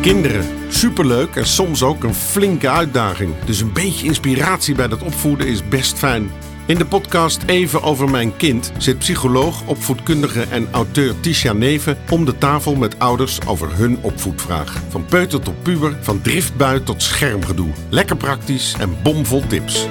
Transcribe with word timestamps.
Kinderen, 0.00 0.44
superleuk 0.68 1.36
en 1.36 1.46
soms 1.46 1.82
ook 1.82 2.04
een 2.04 2.14
flinke 2.14 2.68
uitdaging. 2.68 3.34
Dus 3.44 3.60
een 3.60 3.72
beetje 3.72 4.06
inspiratie 4.06 4.74
bij 4.74 4.88
dat 4.88 5.02
opvoeden 5.02 5.46
is 5.46 5.68
best 5.68 5.98
fijn. 5.98 6.30
In 6.66 6.78
de 6.78 6.86
podcast 6.86 7.42
Even 7.46 7.82
over 7.82 8.10
mijn 8.10 8.36
kind 8.36 8.72
zit 8.78 8.98
psycholoog, 8.98 9.66
opvoedkundige 9.66 10.42
en 10.42 10.68
auteur 10.72 11.20
Tisha 11.20 11.52
Neven 11.52 11.98
om 12.10 12.24
de 12.24 12.38
tafel 12.38 12.74
met 12.74 12.98
ouders 12.98 13.46
over 13.46 13.76
hun 13.76 13.98
opvoedvraag. 14.02 14.82
Van 14.88 15.04
peuter 15.04 15.40
tot 15.40 15.62
puber, 15.62 15.96
van 16.00 16.22
driftbui 16.22 16.82
tot 16.82 17.02
schermgedoe. 17.02 17.70
Lekker 17.88 18.16
praktisch 18.16 18.74
en 18.80 18.96
bomvol 19.02 19.42
tips. 19.46 19.86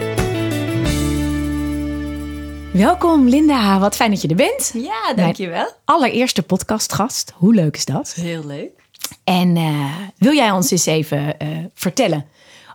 Welkom 2.71 3.27
Linda, 3.27 3.79
wat 3.79 3.95
fijn 3.95 4.11
dat 4.11 4.21
je 4.21 4.27
er 4.27 4.35
bent. 4.35 4.71
Ja, 4.73 5.13
dankjewel. 5.15 5.71
Allereerste 5.85 6.43
podcastgast, 6.43 7.33
hoe 7.35 7.53
leuk 7.53 7.75
is 7.75 7.85
dat? 7.85 8.13
Heel 8.13 8.45
leuk. 8.45 8.76
En 9.23 9.55
uh, 9.55 9.95
wil 10.17 10.33
jij 10.33 10.51
ons 10.51 10.71
eens 10.71 10.85
even 10.85 11.35
uh, 11.41 11.47
vertellen 11.73 12.25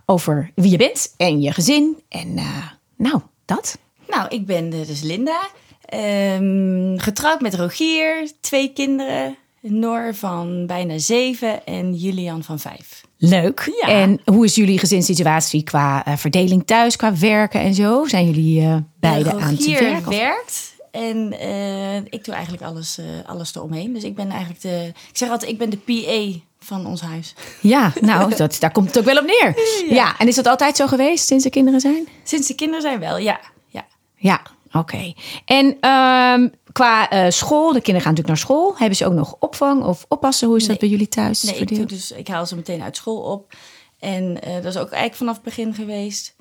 over 0.06 0.50
wie 0.55 0.70
je 0.70 0.77
bent 0.77 1.14
en 1.16 1.41
je 1.41 1.52
gezin 1.52 1.96
en 2.08 2.28
uh, 2.28 2.66
nou, 2.96 3.20
dat? 3.45 3.78
Nou, 4.08 4.28
ik 4.28 4.46
ben 4.46 4.70
dus 4.70 5.02
Linda, 5.02 5.41
um, 6.34 6.98
getrouwd 6.98 7.41
met 7.41 7.55
Rogier, 7.55 8.30
twee 8.41 8.72
kinderen, 8.72 9.36
Noor 9.60 10.14
van 10.14 10.66
bijna 10.66 10.98
zeven 10.98 11.66
en 11.66 11.95
Julian 11.95 12.42
van 12.42 12.58
vijf. 12.58 13.00
Leuk. 13.16 13.72
Ja. 13.80 13.88
En 13.88 14.20
hoe 14.24 14.44
is 14.44 14.55
jullie 14.55 14.78
gezinssituatie 14.78 15.62
qua 15.62 16.05
verdeling 16.16 16.66
thuis, 16.66 16.96
qua 16.96 17.16
werken 17.16 17.60
en 17.60 17.74
zo? 17.74 18.05
Zijn 18.06 18.27
jullie 18.27 18.84
beide 19.00 19.30
Rogier 19.30 19.78
aan 19.78 19.94
het 19.94 20.05
werk? 20.05 20.06
werkt 20.06 20.72
en 20.92 21.32
uh, 21.32 21.96
ik 21.96 22.24
doe 22.24 22.34
eigenlijk 22.34 22.64
alles, 22.64 22.98
alles 23.27 23.55
eromheen. 23.55 23.92
Dus 23.92 24.05
ik 24.05 24.14
ben 24.14 24.30
eigenlijk 24.30 24.61
de, 24.61 24.92
ik 25.11 25.17
zeg 25.17 25.30
altijd, 25.30 25.50
ik 25.50 25.58
ben 25.58 25.70
de 25.70 25.77
PA 25.77 26.41
van 26.58 26.86
ons 26.86 27.00
huis. 27.00 27.34
Ja, 27.61 27.92
nou, 28.00 28.34
dat, 28.36 28.56
daar 28.61 28.72
komt 28.72 28.86
het 28.86 28.98
ook 28.98 29.05
wel 29.05 29.17
op 29.17 29.25
neer. 29.25 29.55
Ja. 29.89 29.94
ja. 29.94 30.19
en 30.19 30.28
is 30.28 30.34
dat 30.34 30.47
altijd 30.47 30.77
zo 30.77 30.86
geweest 30.86 31.27
sinds 31.27 31.44
de 31.44 31.50
kinderen 31.50 31.80
zijn? 31.80 32.08
Sinds 32.22 32.47
de 32.47 32.55
kinderen 32.55 32.83
zijn 32.83 32.98
wel, 32.98 33.19
ja. 33.19 33.41
Ja, 33.67 33.84
ja 34.17 34.42
oké. 34.67 34.78
Okay. 34.78 35.17
En 35.44 35.91
um, 35.91 36.52
qua 36.72 37.12
uh, 37.12 37.30
school, 37.30 37.72
de 37.72 37.80
kinderen 37.80 38.00
gaan 38.00 38.14
natuurlijk 38.14 38.28
naar 38.28 38.36
school. 38.36 38.77
Hebben 38.77 38.97
ze 38.97 39.06
ook 39.06 39.12
nog 39.12 39.36
opvang 39.39 39.84
of 39.84 40.05
oppassen? 40.08 40.48
Hoe 40.48 40.56
is 40.56 40.62
nee. 40.62 40.70
dat 40.70 40.80
bij 40.80 40.89
jullie 40.89 41.08
thuis 41.08 41.42
nee, 41.42 41.56
verdeeld? 41.56 41.80
Ik, 41.80 41.89
doe 41.89 41.98
dus, 41.98 42.12
ik 42.12 42.28
haal 42.28 42.47
ze 42.47 42.56
meteen 42.56 42.83
uit 42.83 42.97
school 42.97 43.19
op. 43.19 43.52
En 43.98 44.24
uh, 44.24 44.55
dat 44.55 44.64
is 44.64 44.77
ook 44.77 44.91
eigenlijk 44.91 45.14
vanaf 45.14 45.34
het 45.34 45.45
begin 45.45 45.74
geweest. 45.74 46.34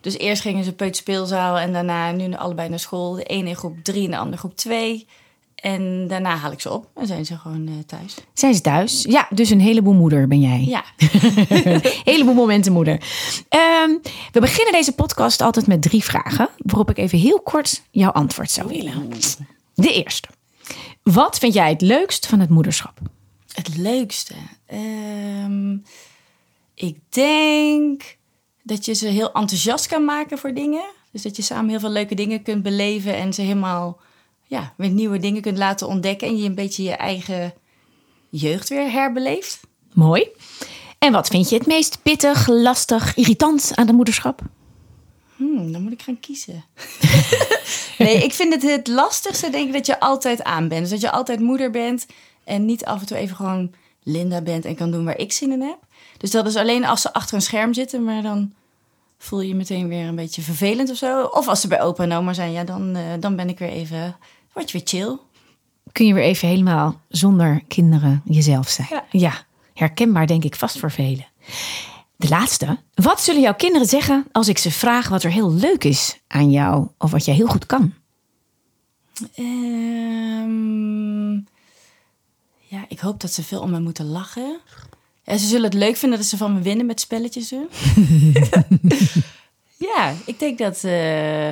Dus 0.00 0.18
eerst 0.18 0.42
gingen 0.42 0.64
ze 0.64 0.72
peuterspeelzaal 0.72 1.58
en 1.58 1.72
daarna 1.72 2.12
nu 2.12 2.34
allebei 2.34 2.68
naar 2.68 2.78
school. 2.78 3.14
De 3.14 3.22
ene 3.22 3.48
in 3.48 3.56
groep 3.56 3.76
3 3.82 4.04
en 4.04 4.10
de 4.10 4.16
andere 4.16 4.36
groep 4.36 4.56
2. 4.56 5.06
En 5.54 6.08
daarna 6.08 6.36
haal 6.36 6.52
ik 6.52 6.60
ze 6.60 6.72
op 6.72 6.90
en 6.94 7.06
zijn 7.06 7.26
ze 7.26 7.36
gewoon 7.36 7.68
uh, 7.68 7.74
thuis. 7.86 8.14
Zijn 8.32 8.54
ze 8.54 8.60
thuis? 8.60 9.02
Ja, 9.02 9.26
dus 9.30 9.50
een 9.50 9.60
heleboel 9.60 9.94
moeder 9.94 10.28
ben 10.28 10.40
jij. 10.40 10.64
Ja. 10.64 10.84
heleboel 12.12 12.34
momenten 12.34 12.72
moeder. 12.72 12.92
Um, 12.94 14.00
we 14.32 14.40
beginnen 14.40 14.72
deze 14.72 14.92
podcast 14.92 15.40
altijd 15.40 15.66
met 15.66 15.82
drie 15.82 16.04
vragen. 16.04 16.48
Waarop 16.56 16.90
ik 16.90 16.98
even 16.98 17.18
heel 17.18 17.40
kort 17.40 17.82
jouw 17.90 18.10
antwoord 18.10 18.50
zou 18.50 18.68
willen. 18.68 19.08
De 19.74 19.92
eerste. 19.92 20.28
Wat 21.02 21.38
vind 21.38 21.54
jij 21.54 21.70
het 21.70 21.80
leukst 21.80 22.26
van 22.26 22.40
het 22.40 22.50
moederschap? 22.50 22.98
Het 23.52 23.76
leukste? 23.76 24.34
Um, 24.72 25.82
ik 26.74 26.98
denk 27.08 28.16
dat 28.62 28.84
je 28.84 28.92
ze 28.92 29.06
heel 29.06 29.32
enthousiast 29.32 29.86
kan 29.86 30.04
maken 30.04 30.38
voor 30.38 30.54
dingen. 30.54 30.84
Dus 31.12 31.22
dat 31.22 31.36
je 31.36 31.42
samen 31.42 31.70
heel 31.70 31.80
veel 31.80 31.90
leuke 31.90 32.14
dingen 32.14 32.42
kunt 32.42 32.62
beleven 32.62 33.16
en 33.16 33.32
ze 33.32 33.42
helemaal 33.42 33.98
ja, 34.46 34.74
met 34.76 34.92
nieuwe 34.92 35.18
dingen 35.18 35.42
kunt 35.42 35.58
laten 35.58 35.86
ontdekken 35.86 36.28
en 36.28 36.36
je 36.36 36.48
een 36.48 36.54
beetje 36.54 36.82
je 36.82 36.92
eigen 36.92 37.54
jeugd 38.28 38.68
weer 38.68 38.90
herbeleeft. 38.90 39.60
Mooi. 39.92 40.28
En 40.98 41.12
wat 41.12 41.28
vind 41.28 41.48
je 41.48 41.56
het 41.56 41.66
meest 41.66 42.02
pittig, 42.02 42.46
lastig, 42.48 43.16
irritant 43.16 43.72
aan 43.74 43.86
het 43.86 43.96
moederschap? 43.96 44.42
Hmm, 45.36 45.72
dan 45.72 45.82
moet 45.82 45.92
ik 45.92 46.02
gaan 46.02 46.20
kiezen. 46.20 46.64
nee, 47.98 48.24
ik 48.24 48.32
vind 48.32 48.52
het 48.52 48.62
het 48.62 48.88
lastigste, 48.88 49.50
denk 49.50 49.66
ik, 49.66 49.72
dat 49.72 49.86
je 49.86 50.00
altijd 50.00 50.42
aan 50.42 50.68
bent. 50.68 50.80
Dus 50.80 50.90
dat 50.90 51.00
je 51.00 51.10
altijd 51.10 51.40
moeder 51.40 51.70
bent 51.70 52.06
en 52.44 52.64
niet 52.64 52.84
af 52.84 53.00
en 53.00 53.06
toe 53.06 53.16
even 53.16 53.36
gewoon 53.36 53.74
Linda 54.02 54.40
bent 54.40 54.64
en 54.64 54.74
kan 54.74 54.90
doen 54.90 55.04
waar 55.04 55.18
ik 55.18 55.32
zin 55.32 55.52
in 55.52 55.60
heb. 55.60 55.78
Dus 56.16 56.30
dat 56.30 56.46
is 56.46 56.56
alleen 56.56 56.84
als 56.84 57.00
ze 57.00 57.12
achter 57.12 57.34
een 57.34 57.42
scherm 57.42 57.74
zitten, 57.74 58.04
maar 58.04 58.22
dan 58.22 58.52
voel 59.18 59.40
je 59.40 59.48
je 59.48 59.54
meteen 59.54 59.88
weer 59.88 60.06
een 60.06 60.14
beetje 60.14 60.42
vervelend 60.42 60.90
of 60.90 60.96
zo. 60.96 61.22
Of 61.22 61.48
als 61.48 61.60
ze 61.60 61.68
bij 61.68 61.82
opa 61.82 62.02
en 62.02 62.12
oma 62.12 62.32
zijn, 62.32 62.52
ja, 62.52 62.64
dan, 62.64 62.96
uh, 62.96 63.02
dan 63.20 63.36
ben 63.36 63.48
ik 63.48 63.58
weer 63.58 63.68
even, 63.68 64.16
word 64.52 64.70
je 64.70 64.78
weer 64.78 64.86
chill. 64.86 65.18
Kun 65.92 66.06
je 66.06 66.14
weer 66.14 66.22
even 66.22 66.48
helemaal 66.48 67.00
zonder 67.08 67.62
kinderen 67.68 68.22
jezelf 68.24 68.68
zijn. 68.68 68.88
Ja. 68.90 69.04
ja, 69.10 69.32
herkenbaar 69.74 70.26
denk 70.26 70.44
ik 70.44 70.56
vast 70.56 70.78
voor 70.78 70.90
velen. 70.90 71.26
De 72.16 72.28
laatste. 72.28 72.78
Wat 72.94 73.20
zullen 73.20 73.40
jouw 73.40 73.54
kinderen 73.54 73.86
zeggen 73.86 74.26
als 74.32 74.48
ik 74.48 74.58
ze 74.58 74.70
vraag 74.70 75.08
wat 75.08 75.22
er 75.22 75.30
heel 75.30 75.52
leuk 75.52 75.84
is 75.84 76.20
aan 76.26 76.50
jou 76.50 76.88
of 76.98 77.10
wat 77.10 77.24
jij 77.24 77.34
heel 77.34 77.46
goed 77.46 77.66
kan? 77.66 77.94
Um, 79.38 81.46
ja, 82.70 82.84
ik 82.88 82.98
hoop 82.98 83.20
dat 83.20 83.32
ze 83.32 83.42
veel 83.42 83.60
om 83.60 83.70
me 83.70 83.80
moeten 83.80 84.06
lachen. 84.06 84.60
Ja, 85.22 85.36
ze 85.36 85.46
zullen 85.46 85.64
het 85.64 85.74
leuk 85.74 85.96
vinden 85.96 86.18
dat 86.18 86.28
ze 86.28 86.36
van 86.36 86.54
me 86.54 86.60
winnen 86.60 86.86
met 86.86 87.00
spelletjes 87.00 87.48
ja, 89.88 90.14
ik 90.24 90.38
denk 90.38 90.58
dat, 90.58 90.82
uh, 90.84 91.50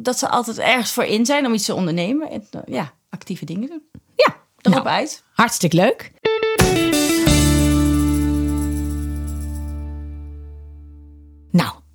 dat 0.00 0.18
ze 0.18 0.28
altijd 0.28 0.58
ergens 0.58 0.92
voor 0.92 1.04
in 1.04 1.26
zijn 1.26 1.46
om 1.46 1.54
iets 1.54 1.64
te 1.64 1.74
ondernemen. 1.74 2.30
En 2.30 2.46
uh, 2.52 2.60
ja, 2.66 2.92
actieve 3.08 3.44
dingen 3.44 3.68
doen. 3.68 3.82
Ja, 4.16 4.36
erop 4.60 4.84
nou, 4.84 4.96
uit. 4.96 5.22
Hartstikke 5.32 5.76
leuk. 5.76 6.12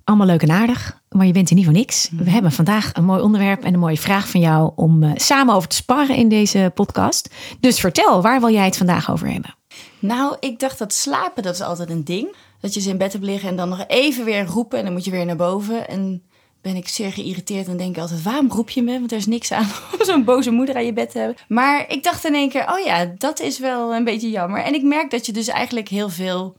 Allemaal 0.06 0.26
leuk 0.26 0.42
en 0.42 0.50
aardig, 0.50 1.00
maar 1.08 1.26
je 1.26 1.32
bent 1.32 1.48
hier 1.48 1.58
niet 1.58 1.66
voor 1.66 1.76
niks. 1.76 2.10
We 2.12 2.30
hebben 2.30 2.52
vandaag 2.52 2.90
een 2.92 3.04
mooi 3.04 3.22
onderwerp 3.22 3.64
en 3.64 3.74
een 3.74 3.80
mooie 3.80 3.96
vraag 3.96 4.28
van 4.28 4.40
jou 4.40 4.72
om 4.76 5.02
uh, 5.02 5.10
samen 5.14 5.54
over 5.54 5.68
te 5.68 5.76
sparren 5.76 6.16
in 6.16 6.28
deze 6.28 6.70
podcast. 6.74 7.30
Dus 7.60 7.80
vertel, 7.80 8.22
waar 8.22 8.40
wil 8.40 8.50
jij 8.50 8.64
het 8.64 8.76
vandaag 8.76 9.10
over 9.10 9.30
hebben? 9.30 9.54
Nou, 9.98 10.36
ik 10.40 10.58
dacht 10.58 10.78
dat 10.78 10.92
slapen, 10.92 11.42
dat 11.42 11.54
is 11.54 11.60
altijd 11.60 11.90
een 11.90 12.04
ding. 12.04 12.34
Dat 12.60 12.74
je 12.74 12.80
ze 12.80 12.90
in 12.90 12.98
bed 12.98 13.12
hebt 13.12 13.24
liggen 13.24 13.48
en 13.48 13.56
dan 13.56 13.68
nog 13.68 13.84
even 13.86 14.24
weer 14.24 14.44
roepen 14.44 14.78
en 14.78 14.84
dan 14.84 14.92
moet 14.92 15.04
je 15.04 15.10
weer 15.10 15.26
naar 15.26 15.36
boven. 15.36 15.88
En 15.88 16.22
ben 16.62 16.76
ik 16.76 16.88
zeer 16.88 17.12
geïrriteerd 17.12 17.68
en 17.68 17.76
denk 17.76 17.96
ik 17.96 18.02
altijd, 18.02 18.22
waarom 18.22 18.50
roep 18.50 18.70
je 18.70 18.82
me? 18.82 18.98
Want 18.98 19.12
er 19.12 19.18
is 19.18 19.26
niks 19.26 19.52
aan 19.52 19.68
om 19.98 20.04
zo'n 20.04 20.24
boze 20.24 20.50
moeder 20.50 20.74
aan 20.74 20.84
je 20.84 20.92
bed 20.92 21.10
te 21.10 21.18
hebben. 21.18 21.36
Maar 21.48 21.84
ik 21.88 22.02
dacht 22.02 22.24
in 22.24 22.34
één 22.34 22.48
keer, 22.48 22.72
oh 22.72 22.84
ja, 22.84 23.12
dat 23.18 23.40
is 23.40 23.58
wel 23.58 23.94
een 23.94 24.04
beetje 24.04 24.30
jammer. 24.30 24.62
En 24.62 24.74
ik 24.74 24.82
merk 24.82 25.10
dat 25.10 25.26
je 25.26 25.32
dus 25.32 25.48
eigenlijk 25.48 25.88
heel 25.88 26.08
veel 26.08 26.56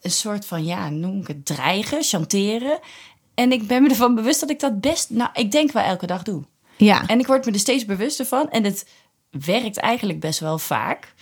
een 0.00 0.10
soort 0.10 0.46
van, 0.46 0.64
ja, 0.64 0.88
noem 0.88 1.20
ik 1.20 1.26
het 1.26 1.46
dreigen, 1.46 2.02
chanteren. 2.02 2.78
En 3.34 3.52
ik 3.52 3.66
ben 3.66 3.82
me 3.82 3.88
ervan 3.88 4.14
bewust 4.14 4.40
dat 4.40 4.50
ik 4.50 4.60
dat 4.60 4.80
best, 4.80 5.10
nou, 5.10 5.30
ik 5.34 5.50
denk 5.50 5.72
wel 5.72 5.82
elke 5.82 6.06
dag 6.06 6.22
doe. 6.22 6.44
Ja. 6.76 7.06
En 7.06 7.18
ik 7.18 7.26
word 7.26 7.44
me 7.44 7.52
er 7.52 7.58
steeds 7.58 7.84
bewuster 7.84 8.26
van. 8.26 8.50
En 8.50 8.64
het 8.64 8.86
werkt 9.30 9.76
eigenlijk 9.76 10.20
best 10.20 10.40
wel 10.40 10.58
vaak. 10.58 11.14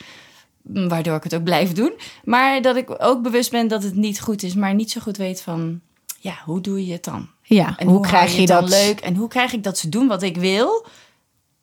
Waardoor 0.62 1.16
ik 1.16 1.22
het 1.22 1.34
ook 1.34 1.44
blijf 1.44 1.72
doen. 1.72 1.92
Maar 2.24 2.62
dat 2.62 2.76
ik 2.76 3.04
ook 3.04 3.22
bewust 3.22 3.50
ben 3.50 3.68
dat 3.68 3.82
het 3.82 3.94
niet 3.94 4.20
goed 4.20 4.42
is. 4.42 4.54
Maar 4.54 4.74
niet 4.74 4.90
zo 4.90 5.00
goed 5.00 5.16
weet 5.16 5.40
van, 5.40 5.80
ja, 6.18 6.38
hoe 6.44 6.60
doe 6.60 6.86
je 6.86 6.92
het 6.92 7.04
dan? 7.04 7.28
Ja, 7.42 7.76
en 7.76 7.86
hoe, 7.86 7.96
hoe 7.96 8.06
krijg 8.06 8.36
je 8.36 8.46
dat 8.46 8.68
leuk? 8.68 9.00
En 9.00 9.14
hoe 9.14 9.28
krijg 9.28 9.52
ik 9.52 9.62
dat 9.62 9.78
ze 9.78 9.88
doen 9.88 10.08
wat 10.08 10.22
ik 10.22 10.36
wil? 10.36 10.86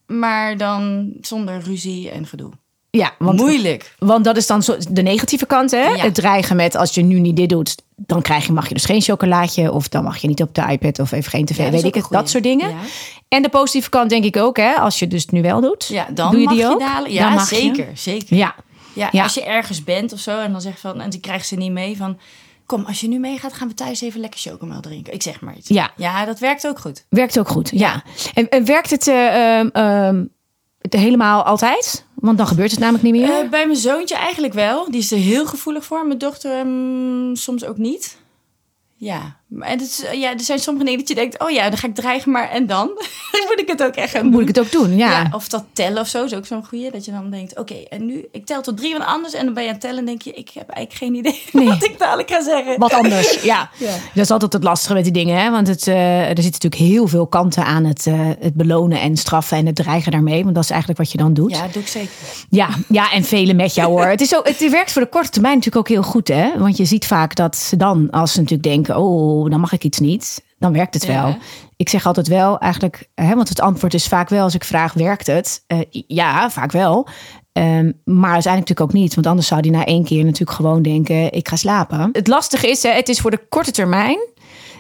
Maar 0.06 0.58
dan 0.58 1.14
zonder 1.22 1.60
ruzie 1.60 2.10
en 2.10 2.26
gedoe. 2.26 2.52
Ja, 2.96 3.12
want, 3.20 3.40
Moeilijk. 3.40 3.96
Want 4.00 4.26
dat 4.26 4.38
is 4.38 4.48
dan 4.48 4.64
zo, 4.64 4.76
de 4.90 5.02
negatieve 5.02 5.46
kant, 5.46 5.72
hè? 5.72 5.84
Ja. 5.88 5.96
Het 5.98 6.16
dreigen 6.16 6.56
met 6.56 6.76
als 6.76 6.94
je 6.94 7.02
nu 7.02 7.20
niet 7.20 7.36
dit 7.36 7.50
doet, 7.50 7.76
dan 7.96 8.22
krijg 8.22 8.46
je, 8.46 8.52
mag 8.52 8.68
je 8.68 8.74
dus 8.74 8.86
geen 8.86 9.02
chocolaatje. 9.02 9.72
Of 9.72 9.88
dan 9.90 10.04
mag 10.04 10.18
je 10.18 10.28
niet 10.28 10.42
op 10.42 10.56
de 10.56 10.66
iPad 10.72 11.00
of 11.00 11.12
even 11.12 11.32
geen 11.32 11.46
tv, 11.46 11.58
Ja, 11.58 11.70
weet 11.70 11.84
ik 11.84 11.94
het. 11.94 12.04
goeie. 12.04 12.22
Dat 12.22 12.30
soort 12.32 12.44
dingen. 12.44 12.70
Ja. 12.70 12.76
En 13.28 13.42
de 13.42 13.50
positieve 13.50 13.90
kant 13.90 14.10
denk 14.10 14.24
ik 14.24 14.38
ook, 14.38 14.58
hè? 14.58 14.74
Als 14.74 15.00
je 15.00 15.08
dus 15.08 15.22
het 15.22 15.32
nu 15.32 15.42
wel 15.42 15.62
doet. 15.62 15.88
Ja, 15.88 16.08
dan 16.14 16.32
doe 16.32 16.40
je 16.40 16.46
mag 16.46 16.54
die 16.56 16.64
je 16.64 16.70
ook? 16.70 16.80
Dan 16.80 17.12
Ja, 17.12 17.34
je. 17.34 17.40
zeker, 17.40 17.88
zeker. 17.94 18.36
Ja, 18.36 18.56
Ja, 18.94 19.24
als 19.24 19.34
je 19.34 19.44
ergens 19.44 19.84
bent 19.84 20.14
of 20.14 20.20
zo 20.20 20.40
en 20.40 20.52
dan 20.52 20.62
zeg 20.62 20.74
je 20.74 20.80
van, 20.80 21.02
en 21.02 21.10
die 21.10 21.20
krijgen 21.20 21.46
ze 21.46 21.56
niet 21.56 21.72
mee 21.72 21.98
van, 21.98 22.18
kom, 22.66 22.86
als 22.86 23.02
je 23.02 23.08
nu 23.08 23.20
meegaat, 23.20 23.54
gaan 23.54 23.68
we 23.68 23.74
thuis 23.74 24.02
even 24.02 24.20
lekker 24.20 24.40
chocomel 24.40 24.82
drinken. 24.82 25.14
Ik 25.14 25.22
zeg 25.24 25.42
maar 25.42 25.56
iets. 25.58 25.68
Ja. 25.70 25.92
ja, 25.98 26.26
dat 26.26 26.40
werkt 26.40 26.68
ook 26.68 26.80
goed. 26.80 27.06
werkt 27.10 27.40
ook 27.40 27.48
goed. 27.48 27.70
Ja. 27.74 28.04
En, 28.34 28.50
en 28.50 28.66
werkt 28.66 28.90
het, 28.90 29.06
het 29.06 30.30
helemaal 30.94 31.44
altijd? 31.44 32.06
Want 32.14 32.38
dan 32.38 32.48
gebeurt 32.48 32.72
het 32.72 32.80
namelijk 32.80 33.04
niet 33.04 33.14
meer. 33.14 33.30
Eh, 33.30 33.50
bij 33.50 33.66
mijn 33.66 33.80
zoontje 33.80 34.16
eigenlijk 34.16 34.54
wel. 34.54 34.92
Die 34.92 35.00
is 35.00 35.12
er 35.12 35.18
heel 35.18 35.46
gevoelig 35.46 35.86
voor. 35.86 36.08
Mijn 36.08 36.20
dochter 36.20 36.60
ehm, 36.60 37.36
soms 37.36 37.66
ook 37.66 37.78
niet. 37.78 38.18
Ja. 38.96 39.40
Maar 39.48 39.70
het 39.70 39.82
is, 39.82 40.04
ja, 40.14 40.32
er 40.34 40.40
zijn 40.40 40.60
sommige 40.60 40.86
dingen 40.86 41.00
dat 41.00 41.10
je 41.10 41.16
denkt, 41.16 41.40
oh 41.40 41.50
ja, 41.50 41.70
dan 41.70 41.78
ga 41.78 41.88
ik 41.88 41.96
dreigen, 41.96 42.32
maar 42.32 42.50
en 42.50 42.66
dan? 42.66 42.88
moet 43.50 43.60
ik 43.60 43.68
het 43.68 43.84
ook 43.84 43.96
echt 43.96 44.12
gaan 44.12 44.22
doen. 44.22 44.32
Moet 44.32 44.42
ik 44.42 44.48
het 44.48 44.60
ook 44.60 44.72
doen, 44.72 44.98
ja. 44.98 45.30
of 45.32 45.48
dat 45.48 45.64
tellen 45.74 46.02
of 46.02 46.08
zo 46.08 46.24
is 46.24 46.34
ook 46.34 46.46
zo'n 46.46 46.66
goeie. 46.66 46.92
Dat 46.92 47.06
je 47.06 47.12
dan 47.12 47.30
denkt, 47.30 47.60
oké, 47.60 47.74
en 47.74 48.06
nu, 48.06 48.28
ik 48.32 48.46
tel 48.46 48.62
tot 48.62 48.78
drie 48.78 48.92
van 48.92 49.06
anders. 49.06 49.34
En 49.34 49.46
dan 49.46 49.54
ben 49.54 49.64
je 49.64 49.70
aan 49.70 49.76
het 49.76 49.84
tellen 49.84 50.00
en 50.00 50.06
denk 50.06 50.22
je, 50.22 50.32
ik 50.32 50.50
heb 50.54 50.70
eigenlijk 50.70 50.98
geen 50.98 51.16
idee 51.16 51.42
Nee. 51.64 51.68
wat 51.68 51.84
ik 51.84 52.00
dadelijk 52.00 52.30
ga 52.30 52.44
zeggen. 52.44 52.80
Wat 52.80 52.94
anders, 52.94 53.34
ja. 53.44 53.70
Ja. 53.78 53.92
Dat 54.14 54.24
is 54.24 54.32
altijd 54.32 54.54
het 54.54 54.64
lastige 54.64 54.94
met 54.94 55.04
die 55.04 55.14
dingen. 55.14 55.42
Hè? 55.42 55.52
Want 55.52 55.68
het, 55.68 55.88
eh, 55.88 56.20
er 56.22 56.42
zitten 56.42 56.52
natuurlijk 56.52 56.82
heel 56.82 57.08
veel 57.08 57.28
kanten 57.28 57.66
aan 57.66 57.84
het, 57.84 58.08
eh, 58.08 58.20
het 58.40 58.54
belonen 58.54 59.02
en 59.02 59.18
straffen 59.18 59.58
en 59.58 59.66
het 59.66 59.76
dreigen 59.76 60.12
daarmee. 60.12 60.44
Want 60.44 60.56
dat 60.56 60.64
is 60.64 60.70
eigenlijk 60.70 61.00
wat 61.00 61.12
je 61.12 61.18
dan 61.18 61.34
doet. 61.34 61.52
Ja, 61.52 61.62
dat 61.62 61.74
doe 61.74 61.82
ik 61.82 61.88
zeker. 61.88 62.10
Ja, 62.50 62.70
ja, 62.88 63.12
en 63.12 63.24
velen 63.24 63.56
met 63.56 63.76
jou 63.76 63.90
hoor. 63.90 64.06
Het, 64.06 64.22
is 64.22 64.36
ook, 64.36 64.48
het 64.48 64.70
werkt 64.70 64.92
voor 64.92 65.02
de 65.02 65.08
korte 65.08 65.30
termijn 65.30 65.56
natuurlijk 65.56 65.90
ook 65.90 65.96
heel 65.96 66.12
goed. 66.12 66.28
Hè? 66.28 66.52
Want 66.58 66.78
je 66.78 66.86
ziet 66.86 67.06
vaak 67.06 67.36
dat 67.36 67.56
ze 67.56 67.78
dan, 67.78 68.10
als 68.10 68.32
ze 68.32 68.40
natuurlijk 68.40 68.70
denken... 68.70 68.98
oh, 68.98 69.35
dan 69.44 69.60
mag 69.60 69.72
ik 69.72 69.84
iets 69.84 70.00
niet, 70.00 70.44
dan 70.58 70.74
werkt 70.74 70.94
het 70.94 71.06
Ja. 71.06 71.24
wel. 71.24 71.36
Ik 71.76 71.90
zeg 71.90 72.06
altijd 72.06 72.28
wel 72.28 72.60
eigenlijk... 72.60 73.10
Hè, 73.16 73.36
want 73.36 73.50
het 73.50 73.62
antwoord 73.62 73.94
is 73.94 74.08
vaak 74.08 74.30
wel 74.30 74.44
als 74.44 74.56
ik 74.56 74.64
vraag, 74.64 74.94
werkt 74.94 75.28
het? 75.28 75.64
Eh, 75.68 75.80
ja, 76.08 76.50
vaak 76.50 76.72
wel. 76.72 77.08
Ehm, 77.52 77.92
maar 78.04 78.34
uiteindelijk 78.34 78.46
natuurlijk 78.46 78.82
ook 78.82 78.94
niet. 78.94 79.16
Want 79.16 79.28
anders 79.28 79.48
zou 79.48 79.62
die 79.62 79.72
na 79.72 79.86
één 79.86 80.04
keer 80.04 80.24
natuurlijk 80.24 80.58
gewoon 80.58 80.82
denken... 80.82 81.32
ik 81.34 81.48
ga 81.48 81.56
slapen. 81.56 82.10
Het 82.12 82.28
lastige 82.28 82.70
is, 82.70 82.84
hè, 82.84 82.90
het 82.90 83.10
is 83.10 83.20
voor 83.20 83.32
de 83.32 83.46
korte 83.50 83.72
termijn 83.72 84.34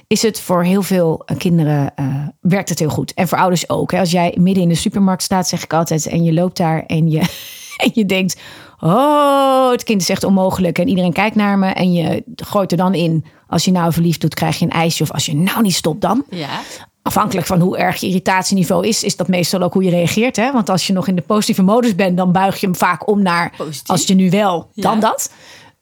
is 0.07 0.21
het 0.21 0.39
voor 0.39 0.63
heel 0.63 0.81
veel 0.81 1.21
eh, 1.25 1.37
kinderen 1.37 1.95
eh, 1.95 2.05
werkt 2.41 2.69
het 2.69 2.79
heel 2.79 2.89
goed. 2.89 3.13
En 3.13 3.27
voor 3.27 3.37
ouders 3.37 3.69
ook. 3.69 3.91
Hè. 3.91 3.99
Als 3.99 4.11
jij 4.11 4.37
midden 4.39 4.63
in 4.63 4.69
de 4.69 4.75
supermarkt 4.75 5.23
staat, 5.23 5.47
zeg 5.47 5.63
ik 5.63 5.73
altijd, 5.73 6.05
en 6.05 6.23
je 6.23 6.33
loopt 6.33 6.57
daar 6.57 6.83
en 6.85 7.09
je, 7.09 7.19
en 7.83 7.91
je 7.93 8.05
denkt: 8.05 8.41
Oh, 8.79 9.71
het 9.71 9.83
kind 9.83 10.01
is 10.01 10.09
echt 10.09 10.23
onmogelijk. 10.23 10.79
En 10.79 10.87
iedereen 10.87 11.13
kijkt 11.13 11.35
naar 11.35 11.57
me. 11.59 11.67
En 11.67 11.93
je 11.93 12.23
gooit 12.35 12.71
er 12.71 12.77
dan 12.77 12.93
in. 12.93 13.25
Als 13.47 13.65
je 13.65 13.71
nou 13.71 13.93
verliefd 13.93 14.21
doet, 14.21 14.33
krijg 14.33 14.59
je 14.59 14.65
een 14.65 14.71
ijsje. 14.71 15.03
Of 15.03 15.11
als 15.11 15.25
je 15.25 15.35
nou 15.35 15.61
niet 15.61 15.73
stopt, 15.75 16.01
dan. 16.01 16.23
Ja. 16.29 16.47
Afhankelijk 17.01 17.47
van 17.47 17.59
hoe 17.59 17.77
erg 17.77 17.99
je 17.99 18.07
irritatieniveau 18.07 18.87
is, 18.87 19.03
is 19.03 19.15
dat 19.15 19.27
meestal 19.27 19.61
ook 19.61 19.73
hoe 19.73 19.83
je 19.83 19.89
reageert. 19.89 20.35
Hè? 20.35 20.51
Want 20.51 20.69
als 20.69 20.87
je 20.87 20.93
nog 20.93 21.07
in 21.07 21.15
de 21.15 21.21
positieve 21.21 21.61
modus 21.63 21.95
bent, 21.95 22.17
dan 22.17 22.31
buig 22.31 22.59
je 22.59 22.65
hem 22.65 22.75
vaak 22.75 23.07
om 23.07 23.21
naar 23.21 23.53
Positief. 23.57 23.89
als 23.89 24.03
je 24.05 24.13
nu 24.15 24.29
wel, 24.29 24.69
dan 24.73 24.93
Ja. 24.95 24.99
dat. 24.99 25.31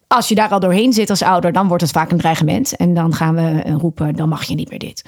Als 0.07 0.27
je 0.27 0.35
daar 0.35 0.49
al 0.49 0.59
doorheen 0.59 0.93
zit 0.93 1.09
als 1.09 1.21
ouder, 1.21 1.51
dan 1.51 1.67
wordt 1.67 1.83
het 1.83 1.91
vaak 1.91 2.11
een 2.11 2.17
dreigement. 2.17 2.75
En 2.75 2.93
dan 2.93 3.13
gaan 3.13 3.35
we 3.35 3.61
eh, 3.61 3.73
roepen, 3.75 4.15
dan 4.15 4.29
mag 4.29 4.43
je 4.43 4.55
niet 4.55 4.69
meer 4.69 4.79
dit. 4.79 5.05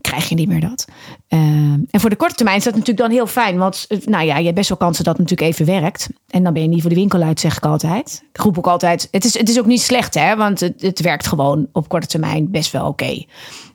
Krijg 0.00 0.28
je 0.28 0.34
niet 0.34 0.48
meer 0.48 0.60
dat. 0.60 0.84
Ehm, 1.28 1.78
en 1.90 2.00
voor 2.00 2.10
de 2.10 2.16
korte 2.16 2.34
termijn 2.34 2.56
is 2.56 2.64
dat 2.64 2.72
natuurlijk 2.72 2.98
dan 2.98 3.10
heel 3.10 3.26
fijn. 3.26 3.58
Want 3.58 3.84
eh, 3.88 3.98
nou 4.04 4.24
ja, 4.24 4.36
je 4.36 4.44
hebt 4.44 4.54
best 4.54 4.68
wel 4.68 4.78
kansen 4.78 5.04
dat 5.04 5.18
het 5.18 5.28
natuurlijk 5.28 5.52
even 5.52 5.80
werkt. 5.80 6.08
En 6.28 6.42
dan 6.42 6.52
ben 6.52 6.62
je 6.62 6.68
niet 6.68 6.80
voor 6.80 6.90
de 6.90 6.96
winkel 6.96 7.22
uit, 7.22 7.40
zeg 7.40 7.56
ik 7.56 7.64
altijd. 7.64 8.22
Ik 8.32 8.40
roep 8.40 8.58
ook 8.58 8.66
altijd, 8.66 9.08
het 9.10 9.24
is, 9.24 9.38
het 9.38 9.48
is 9.48 9.58
ook 9.58 9.66
niet 9.66 9.80
slecht 9.80 10.14
hè. 10.14 10.36
Want 10.36 10.60
het, 10.60 10.82
het 10.82 11.00
werkt 11.00 11.26
gewoon 11.26 11.68
op 11.72 11.88
korte 11.88 12.06
termijn 12.06 12.50
best 12.50 12.72
wel 12.72 12.86
oké. 12.86 13.24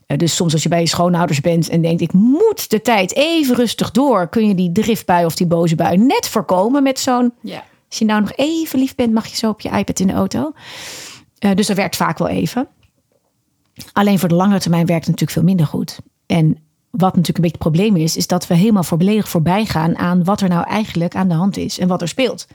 Eh, 0.08 0.18
Dus 0.18 0.36
soms 0.36 0.54
als 0.54 0.64
je 0.64 0.70
bij 0.70 0.80
je 0.80 0.88
schoonouders 0.88 1.42
bent 1.42 1.70
en 1.70 1.82
denkt... 1.82 2.02
ik 2.02 2.14
moet 2.14 2.70
de 2.70 2.82
tijd 2.82 3.16
even 3.16 3.56
rustig 3.56 3.92
door... 3.92 4.30
kun 4.30 4.48
je 4.48 4.56
die 4.56 4.72
driftbui 4.72 5.26
of 5.26 5.36
die 5.36 5.48
boze 5.48 5.76
bui 5.76 5.98
net 5.98 6.28
voorkomen 6.28 6.84
met 6.84 7.00
zo'n... 7.00 7.34
Ja. 7.42 7.64
Als 7.90 8.00
je 8.00 8.06
nou 8.06 8.22
nog 8.22 8.32
even 8.36 8.80
lief 8.80 8.96
bent, 8.96 9.14
mag 9.14 9.28
je 9.28 9.36
zo 9.36 9.50
op 9.50 9.62
je 9.62 9.70
iPad 9.70 10.00
in 10.00 10.08
de 10.08 10.14
auto. 10.14 10.52
Eh, 11.40 11.52
dus 11.56 11.68
dat 11.68 11.78
werkt 11.78 11.96
vaak 11.96 12.18
wel 12.18 12.28
even. 12.28 12.68
Alleen 13.94 14.20
voor 14.20 14.30
de 14.30 14.36
langere 14.36 14.60
termijn 14.60 14.86
werkt 14.86 15.06
het 15.06 15.20
natuurlijk 15.20 15.40
veel 15.40 15.48
minder 15.48 15.66
goed. 15.66 16.00
En 16.26 16.58
wat 16.90 17.16
natuurlijk 17.16 17.38
een 17.38 17.42
beetje 17.42 17.58
het 17.58 17.72
probleem 17.72 17.96
is, 17.96 18.18
is 18.18 18.28
dat 18.28 18.48
we 18.48 18.54
helemaal 18.54 18.84
volledig 18.84 19.30
voorbij 19.30 19.66
gaan 19.66 19.98
aan 19.98 20.24
wat 20.24 20.42
er 20.42 20.50
nou 20.50 20.68
eigenlijk 20.68 21.16
aan 21.16 21.28
de 21.28 21.34
hand 21.34 21.58
is 21.58 21.80
en 21.80 21.88
wat 21.88 22.02
er 22.02 22.08
speelt. 22.08 22.48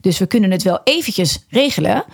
Dus 0.00 0.18
we 0.18 0.26
kunnen 0.26 0.50
het 0.50 0.62
wel 0.62 0.80
eventjes 0.84 1.44
regelen, 1.48 2.04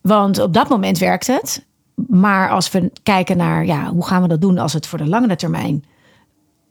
want 0.00 0.38
op 0.38 0.54
dat 0.54 0.68
moment 0.68 0.98
werkt 0.98 1.26
het. 1.26 1.66
Maar 2.06 2.50
als 2.50 2.70
we 2.70 2.92
kijken 3.02 3.36
naar 3.36 3.66
ja, 3.66 3.88
hoe 3.88 4.06
gaan 4.06 4.22
we 4.22 4.28
dat 4.28 4.40
doen 4.40 4.58
als 4.58 4.72
het 4.72 4.86
voor 4.86 4.98
de 4.98 5.06
langere 5.06 5.36
termijn 5.36 5.84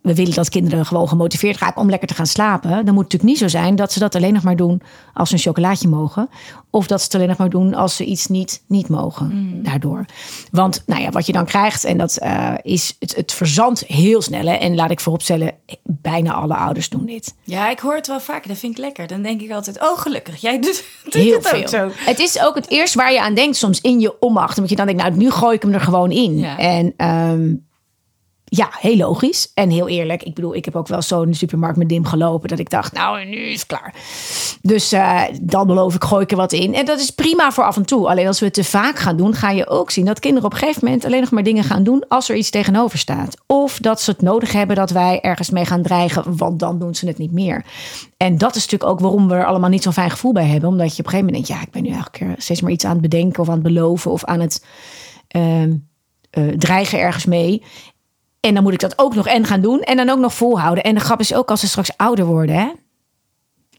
we 0.02 0.16
willen 0.16 0.34
dat 0.34 0.50
kinderen 0.50 0.86
gewoon 0.86 1.08
gemotiveerd 1.08 1.58
raken 1.58 1.82
om 1.82 1.90
lekker 1.90 2.08
te 2.08 2.14
gaan 2.14 2.26
slapen. 2.26 2.70
Dan 2.70 2.78
moet 2.78 2.86
het 2.86 2.96
natuurlijk 2.96 3.24
niet 3.24 3.38
zo 3.38 3.48
zijn 3.48 3.76
dat 3.76 3.92
ze 3.92 4.00
dat 4.00 4.16
alleen 4.16 4.34
nog 4.34 4.44
maar 4.44 4.56
doen 4.56 4.82
als 5.14 5.30
ze 5.30 5.36
een 5.36 5.42
chocolaatje 5.42 5.88
mogen. 5.88 6.30
Of 6.70 6.88
dat 6.88 7.00
ze 7.00 7.06
het 7.06 7.16
alleen 7.16 7.28
nog 7.28 7.38
maar 7.38 7.50
doen 7.50 7.74
als 7.74 7.96
ze 7.96 8.06
iets 8.06 8.28
niet, 8.28 8.64
niet 8.68 8.90
mogen 8.90 9.60
daardoor. 9.64 10.06
Want 10.52 10.84
nou 10.86 11.02
ja, 11.02 11.10
wat 11.10 11.26
je 11.26 11.32
dan 11.32 11.46
krijgt, 11.46 11.84
en 11.84 11.98
dat 11.98 12.18
eh, 12.18 12.54
is 12.62 12.96
het, 13.00 13.16
het 13.16 13.34
verzandt 13.34 13.84
heel 13.88 14.22
snel. 14.22 14.46
Hè? 14.46 14.54
En 14.54 14.76
laat 14.76 14.92
ik 14.92 15.00
vooropstellen, 15.00 15.54
bijna 15.84 16.34
alle 16.34 16.56
ouders 16.56 16.90
doen 16.90 17.06
dit. 17.06 17.36
ja, 17.44 17.70
ik 17.70 17.80
hoor 17.80 17.96
het 17.96 18.08
wel 18.08 18.20
vaker. 18.20 18.48
Dat 18.48 18.58
vind 18.58 18.72
ik 18.72 18.80
lekker. 18.80 19.08
Dan 19.08 19.22
denk 19.22 19.42
ik 19.42 19.52
altijd, 19.52 19.82
oh 19.82 19.98
gelukkig, 19.98 20.36
jij 20.36 20.60
doet, 20.60 20.84
doet 21.04 21.14
Heel 21.14 21.38
het 21.38 21.56
ook 21.56 21.68
zo. 21.68 21.90
Het 21.96 22.20
is 22.20 22.42
ook 22.42 22.56
het 22.56 22.70
eerste 22.70 22.98
waar 22.98 23.14
je 23.14 23.22
aan 23.22 23.34
denkt 23.34 23.56
soms 23.56 23.82
in 23.82 24.00
je 24.00 24.20
onmacht. 24.20 24.56
Omdat 24.56 24.70
je 24.70 24.76
dan 24.76 24.86
denkt, 24.86 25.02
nou 25.02 25.16
nu 25.16 25.32
gooi 25.32 25.56
ik 25.56 25.62
hem 25.62 25.74
er 25.74 25.82
gewoon 25.82 26.12
in. 26.12 26.38
Ja. 26.38 26.58
En 26.58 26.94
ehm, 26.98 27.54
ja, 28.50 28.70
heel 28.80 28.96
logisch. 28.96 29.52
En 29.54 29.70
heel 29.70 29.88
eerlijk. 29.88 30.24
Ik 30.24 30.34
bedoel, 30.34 30.56
ik 30.56 30.66
heb 30.66 30.76
ook 30.76 30.88
wel 30.88 31.02
zo 31.02 31.22
in 31.22 31.30
de 31.30 31.36
supermarkt 31.36 31.78
met 31.78 31.90
Dim 31.90 32.06
gelopen. 32.06 32.50
Dat 32.50 32.60
ik 32.60 32.70
dacht, 32.70 32.94
nou 32.94 33.26
nu 33.26 33.38
is 33.38 33.60
het 33.60 33.68
klaar. 33.68 33.94
Dus 34.62 34.92
eh, 34.92 35.22
dan 35.42 35.68
beloof 35.68 35.96
ik, 35.96 36.04
gooi 36.04 36.24
ik 36.24 36.32
er 36.32 36.38
wat 36.38 36.54
in. 36.54 36.74
En 36.74 36.86
dat 36.86 37.00
is 37.00 37.12
prima 37.12 37.52
voor 37.52 37.64
af 37.64 37.76
en 37.76 37.86
toe. 37.86 38.08
Alleen 38.08 38.28
als 38.28 38.40
we 38.40 38.46
het 38.46 38.54
te 38.54 38.64
vaak 38.64 39.00
gaan 39.00 39.18
doen, 39.18 39.34
ga 39.34 39.50
je 39.50 39.68
ook 39.68 39.92
zien 39.92 40.06
dat 40.06 40.20
kinderen 40.20 40.46
op 40.46 40.54
een 40.54 40.60
gegeven 40.60 40.86
moment 40.86 41.06
alleen 41.06 41.22
nog 41.22 41.32
maar 41.32 41.44
dingen 41.44 41.64
gaan 41.64 41.84
doen 41.84 42.06
als 42.08 42.30
er 42.30 42.36
iets 42.36 42.50
tegenover 42.50 42.98
staat. 42.98 43.38
Of 43.46 43.78
dat 43.80 44.02
ze 44.02 44.12
het 44.12 44.22
nodig 44.22 44.52
hebben 44.52 44.76
dat 44.76 44.92
wij 44.92 45.22
ergens 45.22 45.50
mee 45.50 45.66
gaan 45.66 45.82
dreigen, 45.82 46.38
want 46.38 46.60
dan 46.60 46.80
doen 46.80 46.96
ze 46.96 47.08
het 47.08 47.18
niet 47.18 47.32
meer. 47.32 47.66
En 48.18 48.38
dat 48.38 48.56
is 48.56 48.62
natuurlijk 48.62 48.92
ook 48.92 49.00
waarom 49.00 49.28
we 49.28 49.36
er 49.36 49.46
allemaal 49.46 49.70
niet 49.70 49.84
zo'n 49.84 49.94
fijn 49.94 50.10
gevoel 50.10 50.34
bij 50.34 50.46
hebben. 50.46 50.70
Omdat 50.70 50.96
je 50.96 51.00
op 51.00 51.06
een 51.06 51.12
gegeven 51.12 51.26
moment 51.26 51.48
denkt, 51.48 51.62
ja, 51.62 51.68
ik 51.68 51.74
ben 51.74 51.84
nu 51.84 51.90
eigenlijk 51.90 52.42
steeds 52.42 52.62
maar 52.62 52.72
iets 52.72 52.86
aan 52.86 52.92
het 52.92 53.02
bedenken 53.02 53.42
of 53.42 53.48
aan 53.48 53.54
het 53.54 53.64
beloven 53.64 54.12
of 54.12 54.24
aan 54.24 54.40
het 54.40 54.66
ehm, 55.28 55.74
eh, 56.30 56.48
dreigen 56.48 57.00
ergens 57.00 57.26
mee. 57.26 57.64
En 58.40 58.54
dan 58.54 58.64
moet 58.64 58.74
ik 58.74 58.80
dat 58.80 59.00
ook 59.00 59.16
nog 59.16 59.28
en 59.28 59.46
gaan 59.46 59.62
doen 59.62 59.82
en 59.82 59.98
dan 59.98 60.10
ook 60.10 60.20
nog 60.20 60.34
volhouden. 60.34 60.84
En 60.84 60.96
de 60.96 61.02
grap 61.02 61.20
is 61.20 61.34
ook 61.34 61.50
als 61.50 61.60
ze 61.60 61.68
straks 61.68 61.98
ouder 61.98 62.26
worden, 62.26 62.56
hè? 62.56 62.72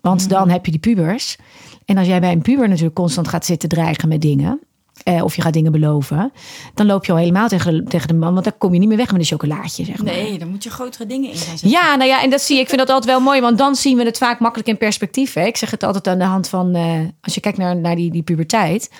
Want 0.00 0.28
dan 0.28 0.48
heb 0.48 0.64
je 0.64 0.70
die 0.70 0.80
pubers. 0.80 1.36
En 1.84 1.96
als 1.96 2.06
jij 2.06 2.20
bij 2.20 2.32
een 2.32 2.42
puber 2.42 2.68
natuurlijk 2.68 2.94
constant 2.94 3.28
gaat 3.28 3.46
zitten 3.46 3.68
dreigen 3.68 4.08
met 4.08 4.20
dingen. 4.20 4.60
Eh, 5.02 5.24
of 5.24 5.36
je 5.36 5.42
gaat 5.42 5.52
dingen 5.52 5.72
beloven. 5.72 6.32
Dan 6.74 6.86
loop 6.86 7.04
je 7.04 7.12
al 7.12 7.18
helemaal 7.18 7.48
tegen 7.48 7.74
de, 7.74 7.90
tegen 7.90 8.08
de 8.08 8.14
man. 8.14 8.32
Want 8.32 8.44
dan 8.44 8.58
kom 8.58 8.72
je 8.72 8.78
niet 8.78 8.88
meer 8.88 8.96
weg 8.96 9.10
met 9.10 9.20
een 9.20 9.26
chocolaatje, 9.26 9.84
zeg 9.84 10.02
maar. 10.02 10.12
Nee, 10.12 10.38
dan 10.38 10.48
moet 10.48 10.62
je 10.62 10.70
grotere 10.70 11.06
dingen 11.06 11.30
in 11.30 11.36
gaan 11.36 11.58
zetten. 11.58 11.68
Ja, 11.68 11.96
nou 11.96 12.08
ja, 12.08 12.22
en 12.22 12.30
dat 12.30 12.40
zie 12.40 12.56
je. 12.56 12.62
Ik 12.62 12.68
vind 12.68 12.80
dat 12.80 12.90
altijd 12.90 13.12
wel 13.12 13.20
mooi, 13.20 13.40
want 13.40 13.58
dan 13.58 13.74
zien 13.74 13.96
we 13.96 14.04
het 14.04 14.18
vaak 14.18 14.40
makkelijk 14.40 14.68
in 14.68 14.78
perspectief. 14.78 15.34
Hè? 15.34 15.44
Ik 15.44 15.56
zeg 15.56 15.70
het 15.70 15.82
altijd 15.82 16.06
aan 16.08 16.18
de 16.18 16.24
hand 16.24 16.48
van, 16.48 16.74
eh, 16.74 17.00
als 17.20 17.34
je 17.34 17.40
kijkt 17.40 17.58
naar, 17.58 17.76
naar 17.76 17.96
die, 17.96 18.10
die 18.10 18.22
puberteit, 18.22 18.90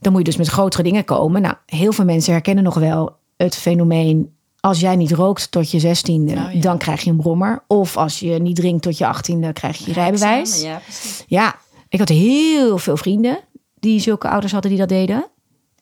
dan 0.00 0.12
moet 0.12 0.20
je 0.20 0.28
dus 0.28 0.36
met 0.36 0.48
grotere 0.48 0.82
dingen 0.82 1.04
komen. 1.04 1.42
Nou, 1.42 1.54
heel 1.66 1.92
veel 1.92 2.04
mensen 2.04 2.32
herkennen 2.32 2.64
nog 2.64 2.74
wel 2.74 3.16
het 3.36 3.56
fenomeen. 3.56 4.32
Als 4.64 4.80
jij 4.80 4.96
niet 4.96 5.12
rookt 5.12 5.50
tot 5.50 5.70
je 5.70 5.78
zestiende, 5.78 6.32
ja. 6.32 6.60
dan 6.60 6.78
krijg 6.78 7.00
je 7.00 7.10
een 7.10 7.16
brommer. 7.16 7.64
Of 7.66 7.96
als 7.96 8.18
je 8.18 8.30
niet 8.30 8.56
drinkt 8.56 8.82
tot 8.82 8.98
je 8.98 9.06
achttiende, 9.06 9.52
krijg 9.52 9.76
je 9.76 9.84
je 9.86 9.92
rijbewijs. 9.92 10.66
Ja, 11.26 11.56
ik 11.88 11.98
had 11.98 12.08
heel 12.08 12.78
veel 12.78 12.96
vrienden 12.96 13.38
die 13.80 14.00
zulke 14.00 14.28
ouders 14.28 14.52
hadden 14.52 14.70
die 14.70 14.80
dat 14.80 14.88
deden. 14.88 15.26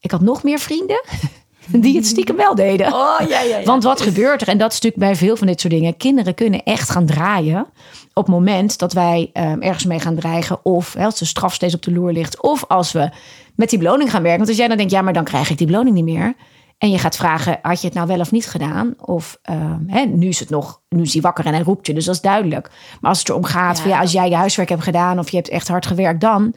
Ik 0.01 0.11
had 0.11 0.21
nog 0.21 0.43
meer 0.43 0.59
vrienden 0.59 1.05
die 1.85 1.97
het 1.97 2.07
stiekem 2.07 2.37
wel 2.37 2.55
deden. 2.55 2.87
Oh, 2.87 3.17
ja, 3.19 3.27
ja, 3.41 3.59
ja. 3.59 3.65
Want 3.65 3.83
wat 3.83 4.01
gebeurt 4.01 4.43
er? 4.43 4.49
En 4.49 4.59
dat 4.59 4.73
is 4.73 4.81
natuurlijk 4.81 5.13
bij 5.13 5.27
veel 5.27 5.37
van 5.37 5.47
dit 5.47 5.61
soort 5.61 5.73
dingen. 5.73 5.97
Kinderen 5.97 6.35
kunnen 6.35 6.63
echt 6.63 6.91
gaan 6.91 7.07
draaien 7.07 7.67
op 8.15 8.25
het 8.25 8.35
moment 8.35 8.79
dat 8.79 8.93
wij 8.93 9.31
ehm, 9.33 9.61
ergens 9.61 9.85
mee 9.85 10.01
gaan 10.01 10.15
dreigen. 10.15 10.65
Of 10.65 10.95
hè, 10.95 11.05
als 11.05 11.19
de 11.19 11.25
straf 11.25 11.55
steeds 11.55 11.75
op 11.75 11.83
de 11.83 11.93
loer 11.93 12.13
ligt. 12.13 12.43
Of 12.43 12.65
als 12.69 12.93
we 12.93 13.11
met 13.55 13.71
die 13.71 13.79
beloning 13.79 14.11
gaan 14.11 14.23
werken. 14.23 14.39
Want 14.39 14.49
als 14.49 14.59
jij 14.59 14.69
dan 14.69 14.77
denkt, 14.77 14.93
ja, 14.93 15.03
maar 15.03 15.13
dan 15.13 15.25
krijg 15.25 15.51
ik 15.51 15.59
die 15.59 15.67
beloning 15.67 15.95
niet 15.95 16.05
meer. 16.05 16.35
En 16.83 16.91
je 16.91 16.99
gaat 16.99 17.17
vragen, 17.17 17.59
had 17.63 17.81
je 17.81 17.87
het 17.87 17.97
nou 17.97 18.07
wel 18.07 18.21
of 18.21 18.31
niet 18.31 18.47
gedaan? 18.47 18.95
Of 19.01 19.39
ehm, 19.43 19.81
hè, 19.87 20.05
nu 20.05 20.27
is 20.29 20.41
het 20.41 20.51
nog, 20.51 20.81
nu 20.89 21.03
is 21.03 21.13
hij 21.13 21.23
wakker 21.23 21.47
en 21.47 21.53
hij 21.53 21.63
roept 21.63 21.87
je. 21.87 21.95
Dus 21.95 22.05
dat 22.05 22.15
is 22.15 22.21
duidelijk. 22.21 22.71
Maar 23.01 23.11
als 23.11 23.19
het 23.19 23.29
erom 23.29 23.45
gaat, 23.45 23.77
Ja. 23.77 23.83
van, 23.83 23.91
ja, 23.91 24.01
als 24.01 24.13
jij 24.13 24.29
je 24.29 24.35
huiswerk 24.35 24.69
hebt 24.69 24.83
gedaan. 24.83 25.19
Of 25.19 25.31
je 25.31 25.37
hebt 25.37 25.49
echt 25.49 25.69
hard 25.69 25.87
gewerkt 25.87 26.21
dan. 26.21 26.55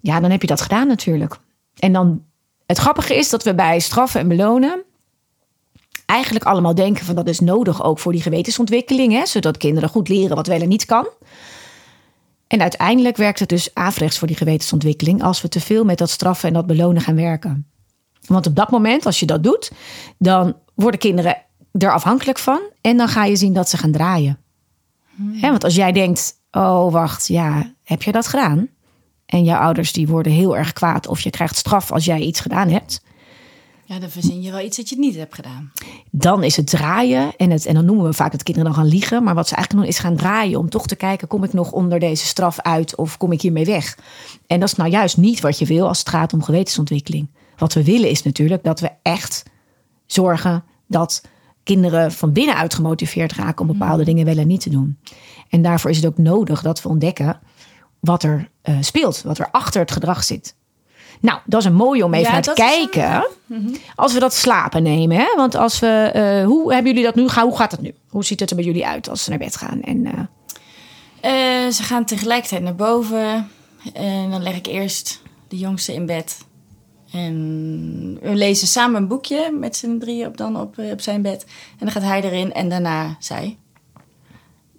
Ja, 0.00 0.20
dan 0.20 0.30
heb 0.30 0.40
je 0.40 0.46
dat 0.46 0.60
gedaan 0.60 0.86
natuurlijk. 0.86 1.36
En 1.78 1.92
dan, 1.92 2.22
het 2.66 2.78
grappige 2.78 3.16
is 3.16 3.30
dat 3.30 3.42
we 3.42 3.54
bij 3.54 3.78
straffen 3.78 4.20
en 4.20 4.28
belonen 4.28 4.82
eigenlijk 6.06 6.44
allemaal 6.44 6.74
denken 6.74 7.04
van 7.04 7.14
dat 7.14 7.28
is 7.28 7.40
nodig 7.40 7.84
ook 7.84 7.98
voor 7.98 8.12
die 8.12 8.22
gewetensontwikkeling, 8.22 9.12
hè, 9.12 9.26
zodat 9.26 9.56
kinderen 9.56 9.88
goed 9.88 10.08
leren 10.08 10.36
wat 10.36 10.46
wel 10.46 10.60
en 10.60 10.68
niet 10.68 10.84
kan. 10.84 11.08
En 12.46 12.60
uiteindelijk 12.60 13.16
werkt 13.16 13.38
het 13.38 13.48
dus 13.48 13.74
averechts 13.74 14.18
voor 14.18 14.28
die 14.28 14.36
gewetensontwikkeling 14.36 15.22
als 15.22 15.42
we 15.42 15.48
te 15.48 15.60
veel 15.60 15.84
met 15.84 15.98
dat 15.98 16.10
straffen 16.10 16.48
en 16.48 16.54
dat 16.54 16.66
belonen 16.66 17.02
gaan 17.02 17.16
werken. 17.16 17.68
Want 18.26 18.46
op 18.46 18.56
dat 18.56 18.70
moment, 18.70 19.06
als 19.06 19.20
je 19.20 19.26
dat 19.26 19.42
doet, 19.42 19.70
dan 20.18 20.56
worden 20.74 21.00
kinderen 21.00 21.36
er 21.72 21.92
afhankelijk 21.92 22.38
van 22.38 22.60
en 22.80 22.96
dan 22.96 23.08
ga 23.08 23.24
je 23.24 23.36
zien 23.36 23.52
dat 23.52 23.68
ze 23.68 23.76
gaan 23.76 23.92
draaien. 23.92 24.38
Hè, 25.32 25.50
want 25.50 25.64
als 25.64 25.74
jij 25.74 25.92
denkt, 25.92 26.40
oh 26.50 26.92
wacht, 26.92 27.26
ja, 27.26 27.74
heb 27.82 28.02
je 28.02 28.12
dat 28.12 28.26
gedaan? 28.26 28.68
En 29.26 29.44
jouw 29.44 29.60
ouders 29.60 29.92
die 29.92 30.06
worden 30.06 30.32
heel 30.32 30.56
erg 30.56 30.72
kwaad 30.72 31.06
of 31.06 31.20
je 31.20 31.30
krijgt 31.30 31.56
straf 31.56 31.92
als 31.92 32.04
jij 32.04 32.20
iets 32.20 32.40
gedaan 32.40 32.68
hebt. 32.68 33.02
Ja, 33.86 33.98
dan 33.98 34.10
verzin 34.10 34.42
je 34.42 34.50
wel 34.50 34.60
iets 34.60 34.76
dat 34.76 34.88
je 34.88 34.98
niet 34.98 35.16
hebt 35.16 35.34
gedaan. 35.34 35.72
dan 36.10 36.42
is 36.42 36.56
het 36.56 36.66
draaien. 36.66 37.36
En, 37.36 37.50
het, 37.50 37.66
en 37.66 37.74
dan 37.74 37.84
noemen 37.84 38.04
we 38.04 38.12
vaak 38.12 38.32
dat 38.32 38.42
kinderen 38.42 38.72
dan 38.72 38.80
gaan 38.80 38.90
liegen. 38.90 39.22
Maar 39.22 39.34
wat 39.34 39.48
ze 39.48 39.54
eigenlijk 39.54 39.84
doen 39.84 39.94
is 39.94 40.00
gaan 40.00 40.16
draaien 40.16 40.58
om 40.58 40.68
toch 40.68 40.86
te 40.86 40.96
kijken... 40.96 41.28
kom 41.28 41.44
ik 41.44 41.52
nog 41.52 41.72
onder 41.72 41.98
deze 41.98 42.26
straf 42.26 42.60
uit 42.60 42.96
of 42.96 43.16
kom 43.16 43.32
ik 43.32 43.40
hiermee 43.40 43.64
weg? 43.64 43.98
En 44.46 44.60
dat 44.60 44.68
is 44.68 44.74
nou 44.74 44.90
juist 44.90 45.16
niet 45.16 45.40
wat 45.40 45.58
je 45.58 45.66
wil 45.66 45.88
als 45.88 45.98
het 45.98 46.08
gaat 46.08 46.32
om 46.32 46.42
gewetensontwikkeling. 46.42 47.28
Wat 47.56 47.72
we 47.72 47.84
willen 47.84 48.10
is 48.10 48.22
natuurlijk 48.22 48.64
dat 48.64 48.80
we 48.80 48.90
echt 49.02 49.42
zorgen 50.06 50.64
dat 50.88 51.22
kinderen 51.62 52.12
van 52.12 52.32
binnenuit 52.32 52.74
gemotiveerd 52.74 53.32
raken 53.32 53.60
om 53.60 53.78
bepaalde 53.78 54.04
dingen 54.04 54.24
wel 54.24 54.38
en 54.38 54.46
niet 54.46 54.60
te 54.60 54.70
doen. 54.70 54.98
En 55.48 55.62
daarvoor 55.62 55.90
is 55.90 55.96
het 55.96 56.06
ook 56.06 56.18
nodig 56.18 56.62
dat 56.62 56.82
we 56.82 56.88
ontdekken 56.88 57.40
wat 58.00 58.22
er 58.22 58.48
eh, 58.62 58.76
speelt, 58.80 59.22
wat 59.22 59.38
er 59.38 59.48
achter 59.50 59.80
het 59.80 59.90
gedrag 59.92 60.24
zit. 60.24 60.54
Nou, 61.20 61.38
dat 61.46 61.60
is 61.60 61.66
een 61.66 61.74
mooie 61.74 62.04
om 62.04 62.14
even 62.14 62.26
Ja, 62.26 62.32
naar 62.32 62.42
te 62.42 62.50
is 62.50 62.56
kijken. 62.56 63.28
Als 63.94 64.12
we 64.12 64.18
dat 64.18 64.34
slapen 64.34 64.82
nemen. 64.82 65.16
Hè? 65.16 65.26
Want 65.36 65.54
als 65.54 65.78
we. 65.78 66.10
eh, 66.14 66.46
hoe 66.46 66.72
hebben 66.72 66.90
jullie 66.92 67.06
dat 67.06 67.14
nu? 67.14 67.28
Hoe 67.42 67.56
gaat 67.56 67.70
het 67.70 67.80
nu? 67.80 67.94
Hoe 68.08 68.24
ziet 68.24 68.40
het 68.40 68.50
er 68.50 68.56
bij 68.56 68.64
jullie 68.64 68.86
uit 68.86 69.08
als 69.08 69.24
ze 69.24 69.30
naar 69.30 69.38
bed 69.38 69.56
gaan? 69.56 69.82
En, 69.82 70.06
eh, 70.06 70.12
Eh, 71.20 71.70
ze 71.72 71.82
gaan 71.82 72.04
tegelijkertijd 72.04 72.62
naar 72.62 72.74
boven. 72.74 73.48
En 73.92 74.30
dan 74.30 74.42
leg 74.42 74.56
ik 74.56 74.66
eerst 74.66 75.22
de 75.48 75.56
jongste 75.58 75.94
in 75.94 76.06
bed. 76.06 76.38
En 77.14 78.18
we 78.20 78.34
lezen 78.34 78.66
samen 78.66 79.02
een 79.02 79.08
boekje 79.08 79.50
met 79.52 79.76
z'n 79.76 79.98
drieën 79.98 80.26
op, 80.26 80.36
dan 80.36 80.60
op, 80.60 80.78
eh, 80.78 80.90
op 80.90 81.00
zijn 81.00 81.22
bed. 81.22 81.44
En 81.44 81.78
dan 81.78 81.90
gaat 81.90 82.02
hij 82.02 82.22
erin 82.22 82.52
en 82.52 82.68
daarna 82.68 83.16
zij. 83.18 83.58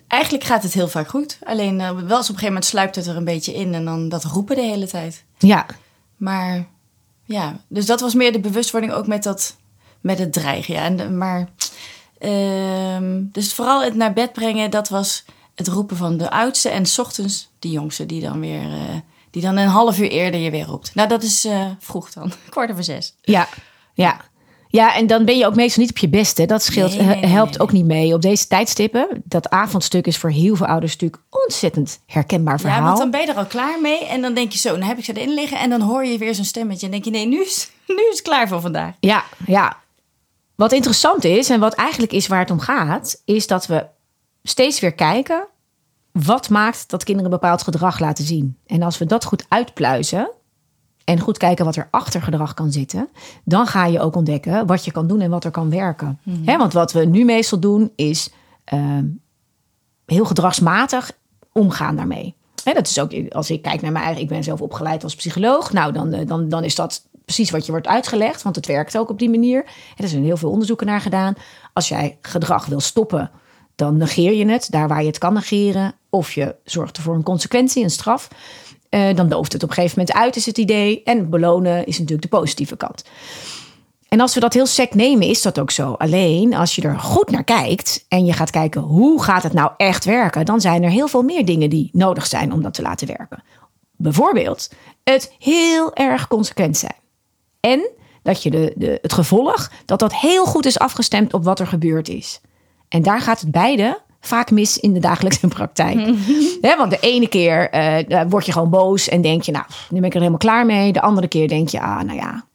Eigenlijk 0.08 0.44
gaat 0.44 0.64
het 0.64 0.74
heel 0.74 0.88
vaak 0.88 1.08
goed. 1.08 1.38
Alleen 1.44 1.80
eh, 1.82 1.88
wel 1.88 1.98
eens 1.98 2.08
op 2.08 2.10
een 2.10 2.20
gegeven 2.26 2.46
moment 2.46 2.66
sluipt 2.66 2.96
het 2.96 3.08
er 3.08 3.16
een 3.16 3.24
beetje 3.24 3.54
in. 3.54 3.74
En 3.74 3.86
dan 3.86 4.10
dat 4.10 4.24
roepen 4.24 4.56
de 4.56 4.62
hele 4.62 4.88
tijd. 4.88 5.24
ja, 5.38 5.66
Maar 6.18 6.68
ja, 7.26 7.60
dus 7.68 7.86
dat 7.86 8.02
was 8.02 8.14
meer 8.14 8.32
de 8.32 8.40
bewustwording 8.40 8.94
ook 8.94 9.08
met, 9.08 9.24
dat, 9.24 9.56
met 10.02 10.20
het 10.20 10.34
dreigen. 10.34 10.74
Ja. 10.74 10.84
En, 10.84 11.18
maar, 11.18 11.50
ehm, 12.18 13.24
dus 13.32 13.54
vooral 13.54 13.84
het 13.84 13.96
naar 13.96 14.14
bed 14.14 14.34
brengen, 14.34 14.72
dat 14.72 14.90
was 14.90 15.26
het 15.56 15.68
roepen 15.68 15.98
van 15.98 16.18
de 16.18 16.30
oudste. 16.30 16.70
En 16.70 16.86
's 16.86 16.98
ochtends 16.98 17.50
de 17.60 17.70
jongste, 17.70 18.06
die 18.06 18.22
dan 18.22 18.40
weer, 18.40 18.72
eh, 18.72 18.96
die 19.36 19.44
dan 19.44 19.58
een 19.58 19.68
half 19.68 20.00
uur 20.00 20.10
eerder 20.10 20.40
je 20.40 20.52
weer 20.52 20.66
roept. 20.66 20.96
Nou, 20.96 21.10
dat 21.10 21.24
is 21.24 21.46
eh, 21.46 21.66
vroeg 21.80 22.12
dan, 22.12 22.32
kwart 22.50 22.72
over 22.72 22.84
zes. 22.84 23.16
ja, 23.22 23.48
ja. 23.94 24.22
Ja, 24.68 24.96
en 24.96 25.08
dan 25.08 25.26
ben 25.26 25.38
je 25.38 25.46
ook 25.46 25.56
meestal 25.56 25.82
niet 25.84 25.92
op 25.92 25.98
je 25.98 26.10
beste. 26.10 26.46
Dat 26.46 26.64
scheelt, 26.64 26.98
Nee, 26.98 27.06
nee, 27.06 27.16
nee, 27.16 27.26
helpt 27.30 27.52
nee, 27.52 27.60
ook 27.60 27.72
niet 27.72 27.86
mee. 27.86 28.14
Op 28.14 28.22
deze 28.22 28.48
tijdstippen, 28.48 29.08
dat 29.24 29.50
avondstuk 29.50 30.08
is 30.08 30.18
voor 30.18 30.30
heel 30.30 30.56
veel 30.56 30.66
ouders 30.66 30.92
natuurlijk 30.92 31.22
ontzettend 31.30 32.00
herkenbaar 32.06 32.60
verhaal. 32.60 32.80
Ja, 32.80 32.86
want 32.86 32.98
dan 32.98 33.12
ben 33.12 33.22
je 33.22 33.28
er 33.28 33.38
al 33.38 33.46
klaar 33.46 33.82
mee. 33.82 34.06
En 34.06 34.22
dan 34.22 34.34
denk 34.34 34.52
je 34.52 34.58
zo, 34.58 34.70
dan 34.70 34.82
heb 34.82 34.98
ik 34.98 35.06
ze 35.06 35.14
erin 35.14 35.34
liggen. 35.34 35.60
En 35.60 35.70
dan 35.70 35.82
hoor 35.82 36.06
je 36.06 36.18
weer 36.18 36.36
zo'n 36.36 36.46
stemmetje. 36.46 36.86
En 36.86 36.92
denk 36.92 37.04
je, 37.04 37.12
nee, 37.12 37.28
nu 37.28 37.42
is, 37.42 37.70
nu 37.88 38.08
is 38.12 38.18
het 38.18 38.22
klaar 38.22 38.48
voor 38.48 38.62
vandaag. 38.62 38.94
Ja, 39.00 39.24
ja. 39.46 39.78
Wat 40.56 40.72
interessant 40.72 41.24
is 41.24 41.50
en 41.50 41.60
wat 41.60 41.74
eigenlijk 41.74 42.12
is 42.12 42.28
waar 42.28 42.40
het 42.40 42.52
om 42.52 42.60
gaat, 42.60 43.22
is 43.26 43.48
dat 43.48 43.66
we 43.66 43.86
steeds 44.44 44.80
weer 44.80 44.94
kijken 44.94 45.48
wat 46.24 46.50
maakt 46.50 46.90
dat 46.90 47.04
kinderen 47.04 47.32
een 47.32 47.40
bepaald 47.40 47.64
gedrag 47.64 48.00
laten 48.00 48.26
zien. 48.26 48.58
En 48.66 48.82
als 48.82 48.98
we 48.98 49.06
dat 49.06 49.26
goed 49.26 49.46
uitpluizen 49.48 50.32
en 51.04 51.20
goed 51.20 51.38
kijken 51.38 51.66
wat 51.66 51.76
er 51.76 51.88
achter 51.92 52.22
gedrag 52.22 52.54
kan 52.54 52.72
zitten, 52.72 53.10
dan 53.44 53.68
ga 53.68 53.86
je 53.86 54.00
ook 54.00 54.16
ontdekken 54.16 54.66
wat 54.66 54.86
je 54.86 54.92
kan 54.92 55.08
doen 55.08 55.22
en 55.22 55.30
wat 55.30 55.44
er 55.44 55.52
kan 55.52 55.70
werken. 55.70 56.20
Hè, 56.46 56.58
want 56.58 56.74
wat 56.74 56.92
we 56.92 57.06
nu 57.06 57.26
meestal 57.26 57.60
doen 57.60 57.92
is 57.96 58.30
ehm, 58.64 59.06
heel 60.06 60.26
gedragsmatig 60.26 61.12
omgaan 61.52 61.96
daarmee. 61.96 62.36
Hè, 62.64 62.74
dat 62.74 62.88
is 62.88 63.00
ook 63.00 63.14
als 63.30 63.50
ik 63.50 63.62
kijk 63.62 63.82
naar 63.82 63.92
mijn 63.92 64.06
eigen, 64.06 64.22
ik 64.22 64.30
ben 64.30 64.44
zelf 64.44 64.62
opgeleid 64.62 65.04
als 65.04 65.16
psycholoog. 65.16 65.74
Nou, 65.74 65.94
dan, 65.94 66.14
eh, 66.14 66.28
dan, 66.28 66.50
dan 66.50 66.64
is 66.64 66.76
dat 66.76 67.08
precies 67.26 67.50
wat 67.50 67.66
je 67.66 67.72
wordt 67.72 67.88
uitgelegd, 67.88 68.42
want 68.42 68.56
het 68.56 68.66
werkt 68.66 68.98
ook 68.98 69.10
op 69.10 69.20
die 69.20 69.30
manier. 69.30 69.64
En 69.96 70.04
er 70.04 70.10
zijn 70.10 70.24
heel 70.24 70.38
veel 70.38 70.50
onderzoeken 70.50 70.88
naar 70.88 71.02
gedaan. 71.02 71.34
Als 71.74 71.88
jij 71.88 72.18
gedrag 72.22 72.66
wil 72.66 72.80
stoppen, 72.80 73.32
dan 73.76 73.98
negeer 73.98 74.34
je 74.34 74.46
het 74.46 74.72
daar 74.72 74.88
waar 74.88 75.02
je 75.02 75.08
het 75.08 75.18
kan 75.18 75.34
negeren. 75.34 75.94
Of 76.16 76.34
je 76.34 76.56
zorgt 76.64 76.98
ervoor 76.98 77.16
een 77.16 77.24
consequentie, 77.24 77.84
een 77.84 77.90
straf. 77.90 78.28
Eh, 78.90 79.16
dan 79.16 79.30
dooft 79.30 79.54
het 79.54 79.64
op 79.64 79.70
een 79.70 79.76
gegeven 79.76 80.00
moment 80.00 80.18
uit, 80.18 80.36
is 80.36 80.46
het 80.46 80.58
idee. 80.58 81.04
En 81.04 81.30
belonen 81.30 81.86
is 81.86 82.00
natuurlijk 82.00 82.32
de 82.32 82.38
positieve 82.38 82.78
kant. 82.78 83.04
En 84.08 84.20
als 84.20 84.34
we 84.34 84.40
dat 84.40 84.54
heel 84.54 84.66
sec 84.66 84.94
nemen, 84.94 85.28
is 85.28 85.42
dat 85.42 85.60
ook 85.60 85.72
zo. 85.72 85.92
Alleen 85.92 86.54
als 86.54 86.76
je 86.76 86.82
er 86.82 87.00
goed 87.00 87.30
naar 87.32 87.44
kijkt 87.44 88.06
en 88.08 88.26
je 88.26 88.34
gaat 88.34 88.50
kijken 88.50 88.82
hoe 88.82 89.24
gaat 89.24 89.44
het 89.44 89.54
nou 89.54 89.72
echt 89.78 90.06
werken, 90.06 90.46
dan 90.46 90.62
zijn 90.62 90.84
er 90.84 90.90
heel 90.90 91.08
veel 91.08 91.24
meer 91.24 91.46
dingen 91.46 91.70
die 91.70 91.90
nodig 91.92 92.26
zijn 92.26 92.54
om 92.54 92.62
dat 92.62 92.74
te 92.74 92.82
laten 92.82 93.08
werken. 93.08 93.44
Bijvoorbeeld 93.92 94.70
het 95.04 95.36
heel 95.40 95.94
erg 95.94 96.28
consequent 96.28 96.78
zijn. 96.78 97.00
En 97.60 97.90
dat 98.22 98.44
je 98.44 98.50
de, 98.50 98.74
de, 98.76 99.00
het 99.02 99.14
gevolg, 99.14 99.72
dat 99.86 100.00
dat 100.00 100.16
heel 100.16 100.46
goed 100.46 100.66
is 100.66 100.80
afgestemd 100.80 101.34
op 101.34 101.44
wat 101.44 101.60
er 101.60 101.68
gebeurd 101.68 102.10
is. 102.10 102.42
En 102.88 103.02
daar 103.02 103.22
gaat 103.22 103.40
het 103.40 103.52
beide 103.52 104.04
vaak 104.26 104.52
mis 104.52 104.78
in 104.78 104.94
de 104.94 105.00
dagelijkse 105.00 105.48
praktijk. 105.58 106.00
Hè, 106.62 106.78
want 106.78 106.92
de 106.92 107.00
ene 107.00 107.28
keer 107.28 107.70
eh, 107.70 108.22
word 108.30 108.46
je 108.46 108.52
gewoon 108.52 108.70
boos 108.70 109.10
en 109.10 109.22
denk 109.22 109.42
je, 109.42 109.52
nou, 109.52 109.66
nu 109.90 109.98
ben 110.00 110.06
ik 110.08 110.14
er 110.14 110.20
helemaal 110.20 110.40
klaar 110.40 110.66
mee. 110.66 110.94
De 110.94 111.02
andere 111.02 111.28
keer 111.28 111.48
denk 111.48 111.70
je, 111.70 111.82
ah, 111.82 112.02
nou 112.02 112.18
ja, 112.18 112.46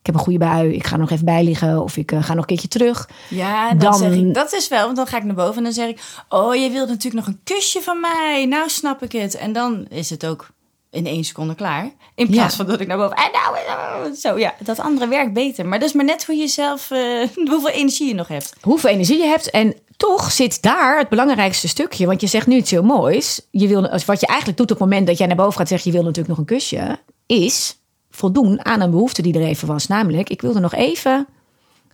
ik 0.00 0.06
heb 0.12 0.14
een 0.14 0.20
goede 0.20 0.38
bui, 0.38 0.72
ik 0.72 0.86
ga 0.86 0.96
nog 0.96 1.10
even 1.10 1.24
bij 1.24 1.44
liggen 1.44 1.82
of 1.82 1.96
ik 1.96 2.12
eh, 2.12 2.22
ga 2.22 2.32
nog 2.32 2.40
een 2.40 2.46
keertje 2.46 2.68
terug. 2.68 3.08
Ja, 3.28 3.68
dan, 3.68 3.78
Dan- 3.78 3.94
zeg 3.98 4.12
ik, 4.12 4.34
dat 4.34 4.52
is 4.52 4.68
wel, 4.68 4.84
want 4.84 4.96
dan 4.96 5.06
ga 5.06 5.16
ik 5.16 5.24
naar 5.24 5.34
boven 5.34 5.56
en 5.56 5.62
dan 5.62 5.72
zeg 5.72 5.88
ik... 5.88 6.00
Oh, 6.28 6.54
je 6.54 6.70
wilt 6.70 6.88
natuurlijk 6.88 7.26
nog 7.26 7.34
een 7.34 7.40
kusje 7.44 7.82
van 7.82 8.00
mij. 8.00 8.46
Nou 8.48 8.68
snap 8.68 9.02
ik 9.02 9.12
het. 9.12 9.36
En 9.36 9.52
dan 9.52 9.86
is 9.88 10.10
het 10.10 10.26
ook 10.26 10.46
in 10.90 11.06
één 11.06 11.24
seconde 11.24 11.54
klaar. 11.54 11.90
In 12.14 12.28
plaats 12.30 12.56
Ja. 12.56 12.64
van 12.64 12.66
dat 12.66 12.80
ik 12.80 12.86
naar 12.86 12.96
boven... 12.96 13.16
En 13.16 13.30
nou, 13.32 13.56
eh, 13.56 14.12
zo 14.12 14.38
ja, 14.38 14.54
dat 14.58 14.78
andere 14.78 15.08
werkt 15.08 15.32
beter. 15.32 15.66
Maar 15.66 15.78
dat 15.78 15.88
is 15.88 15.94
maar 15.94 16.04
net 16.04 16.26
hoe 16.26 16.34
je 16.36 16.46
zelf, 16.48 16.90
eh, 16.90 17.28
hoeveel 17.50 17.68
energie 17.68 18.08
je 18.08 18.14
nog 18.14 18.28
hebt. 18.28 18.52
Hoeveel 18.60 18.90
energie 18.90 19.18
je 19.18 19.26
hebt 19.26 19.50
en 19.50 19.74
toch 19.96 20.32
zit 20.32 20.62
daar 20.62 20.98
het 20.98 21.08
belangrijkste 21.08 21.68
stukje. 21.68 22.06
Want 22.06 22.20
je 22.20 22.26
zegt 22.26 22.46
nu 22.46 22.56
iets 22.56 22.70
heel 22.70 22.82
moois. 22.82 23.40
Je 23.50 23.68
wil, 23.68 23.80
wat 24.06 24.20
je 24.20 24.26
eigenlijk 24.26 24.58
doet 24.58 24.70
op 24.70 24.78
het 24.78 24.88
moment 24.88 25.06
dat 25.06 25.18
jij 25.18 25.26
naar 25.26 25.36
boven 25.36 25.58
gaat 25.58 25.68
zeggen... 25.68 25.90
je 25.90 25.96
wil 25.96 26.06
natuurlijk 26.06 26.36
nog 26.36 26.46
een 26.48 26.56
kusje, 26.56 26.98
is 27.26 27.78
voldoen 28.10 28.64
aan 28.64 28.80
een 28.80 28.90
behoefte 28.90 29.22
die 29.22 29.34
er 29.34 29.46
even 29.46 29.68
was. 29.68 29.86
Namelijk, 29.86 30.30
ik 30.30 30.40
wilde 30.40 30.60
nog 30.60 30.74
even 30.74 31.26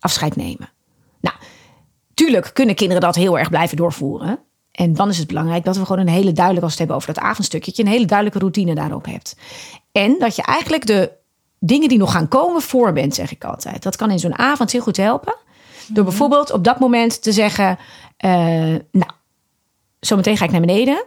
afscheid 0.01 0.37
nemen. 0.37 0.71
Nou, 1.21 1.37
tuurlijk 2.15 2.51
kunnen 2.53 2.75
kinderen 2.75 3.03
dat 3.03 3.15
heel 3.15 3.39
erg 3.39 3.49
blijven 3.49 3.77
doorvoeren. 3.77 4.39
En 4.73 4.95
dan 4.95 5.09
is 5.09 5.19
het 5.19 5.26
belangrijk 5.26 5.64
dat 5.64 5.76
we 5.76 5.87
gewoon 5.87 6.00
een 6.07 6.12
hele 6.12 6.33
duidelijke, 6.33 6.64
als 6.64 6.76
we 6.76 6.83
het 6.83 6.88
hebben 6.88 6.97
over 6.97 7.14
dat 7.14 7.31
avondstukje, 7.33 7.67
dat 7.67 7.76
je 7.76 7.83
een 7.83 7.88
hele 7.88 8.07
duidelijke 8.07 8.41
routine 8.41 8.75
daarop 8.75 9.05
hebt. 9.05 9.37
En 9.93 10.17
dat 10.19 10.37
je 10.37 10.43
eigenlijk 10.43 10.87
de 10.87 11.12
dingen 11.59 11.88
die 11.88 11.99
nog 11.99 12.12
gaan 12.12 12.29
komen 12.29 12.62
voor 12.62 12.93
bent, 12.93 13.14
zeg 13.14 13.33
ik 13.33 13.45
altijd. 13.45 13.83
Dat 13.83 13.97
kan 13.97 14.11
in 14.11 14.19
zo'n 14.19 14.38
avond 14.38 14.73
heel 14.73 14.81
goed 14.81 14.97
helpen. 14.97 15.35
Door 15.88 16.05
bijvoorbeeld 16.05 16.52
op 16.52 16.64
dat 16.64 16.81
moment 16.81 17.23
te 17.23 17.33
zeggen, 17.33 17.79
eh, 18.17 18.31
nou, 18.91 19.11
zometeen 20.00 20.37
ga 20.37 20.45
ik 20.45 20.50
naar 20.50 20.61
beneden. 20.61 21.05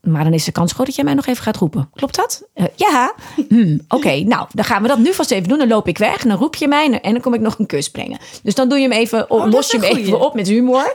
Maar 0.00 0.24
dan 0.24 0.32
is 0.32 0.44
de 0.44 0.52
kans 0.52 0.72
groot 0.72 0.86
dat 0.86 0.94
jij 0.94 1.04
mij 1.04 1.14
nog 1.14 1.26
even 1.26 1.42
gaat 1.42 1.56
roepen. 1.56 1.90
Klopt 1.94 2.16
dat? 2.16 2.42
Eh, 2.54 2.64
ja. 2.74 3.12
Hm, 3.48 3.78
Oké, 3.88 4.20
nou, 4.20 4.46
dan 4.54 4.64
gaan 4.64 4.82
we 4.82 4.88
dat 4.88 4.98
nu 4.98 5.12
vast 5.12 5.30
even 5.30 5.48
doen. 5.48 5.58
Dan 5.58 5.68
loop 5.68 5.88
ik 5.88 5.98
weg 5.98 6.22
en 6.22 6.28
dan 6.28 6.38
roep 6.38 6.54
je 6.54 6.68
mij 6.68 7.00
en 7.00 7.12
dan 7.12 7.20
kom 7.20 7.34
ik 7.34 7.40
nog 7.40 7.58
een 7.58 7.66
kus 7.66 7.90
brengen. 7.90 8.18
Dus 8.42 8.54
dan 8.54 8.68
doe 8.68 8.78
je 8.78 8.88
hem 8.88 8.98
even, 8.98 9.30
Oh, 9.30 9.42
dat 9.44 9.52
los 9.52 9.70
je 9.70 9.78
hem 9.78 9.86
goeie. 9.90 10.04
even 10.04 10.20
op 10.20 10.34
met 10.34 10.46
humor. 10.48 10.94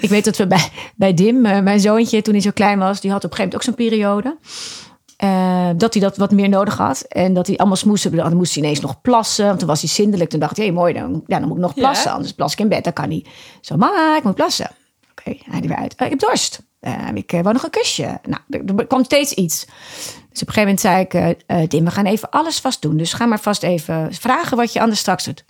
Ik 0.00 0.08
weet 0.08 0.24
dat 0.24 0.36
we 0.36 0.46
bij, 0.46 0.68
bij 0.96 1.14
Dim, 1.14 1.46
eh, 1.46 1.60
mijn 1.60 1.80
zoontje, 1.80 2.22
toen 2.22 2.34
hij 2.34 2.42
zo 2.42 2.50
klein 2.54 2.78
was, 2.78 3.00
die 3.00 3.10
had 3.10 3.24
op 3.24 3.30
een 3.30 3.36
gegeven 3.36 3.58
moment 3.58 3.78
ook 3.78 3.86
zo'n 3.86 3.88
periode. 3.88 4.36
eh, 5.16 5.70
dat 5.76 5.92
hij 5.94 6.02
dat 6.02 6.16
wat 6.16 6.30
meer 6.30 6.48
nodig 6.48 6.76
had. 6.76 7.00
En 7.00 7.34
dat 7.34 7.46
hij 7.46 7.56
allemaal 7.56 7.76
smoesen. 7.76 8.16
Dan 8.16 8.36
moest 8.36 8.54
hij 8.54 8.62
ineens 8.62 8.80
nog 8.80 9.00
plassen. 9.00 9.46
Want 9.46 9.58
toen 9.58 9.68
was 9.68 9.80
hij 9.80 9.88
zindelijk. 9.90 10.30
Toen 10.30 10.40
dacht 10.40 10.56
hij, 10.56 10.66
hé, 10.66 10.72
mooi, 10.72 10.92
dan, 10.92 11.22
ja, 11.26 11.38
dan 11.38 11.48
moet 11.48 11.56
ik 11.56 11.62
nog 11.62 11.74
Ja. 11.74 11.80
plassen. 11.82 12.12
Anders 12.12 12.32
plas 12.32 12.52
ik 12.52 12.58
in 12.60 12.68
bed. 12.68 12.84
Dan 12.84 12.92
kan 12.92 13.08
hij. 13.10 13.24
Zo, 13.60 13.76
mama, 13.76 14.16
ik 14.16 14.22
moet 14.22 14.34
plassen. 14.34 14.70
Oké, 15.10 15.36
hij 15.50 15.60
er 15.60 15.68
weer 15.68 15.76
uit. 15.76 15.94
"Eh, 15.94 16.04
ik 16.06 16.10
heb 16.10 16.20
dorst. 16.20 16.60
Eh, 16.86 17.08
ik 17.14 17.32
eh, 17.32 17.40
wou 17.40 17.54
nog 17.54 17.62
een 17.62 17.70
kusje. 17.70 18.20
Nou, 18.22 18.42
er, 18.76 18.86
kwam 18.86 19.04
steeds 19.04 19.32
iets. 19.32 19.64
Dus 20.30 20.42
op 20.42 20.48
een 20.48 20.54
gegeven 20.54 20.60
moment 20.60 20.80
zei 20.80 21.00
ik, 21.00 21.68
Tim, 21.68 21.84
we 21.84 21.90
gaan 21.90 22.06
even 22.06 22.30
alles 22.30 22.58
vast 22.58 22.82
doen. 22.82 22.96
Dus 22.96 23.12
ga 23.12 23.26
maar 23.26 23.40
vast 23.40 23.62
even 23.62 24.14
vragen 24.14 24.56
wat 24.56 24.72
je 24.72 24.80
anders 24.80 25.00
straks 25.00 25.24
doet. 25.24 25.44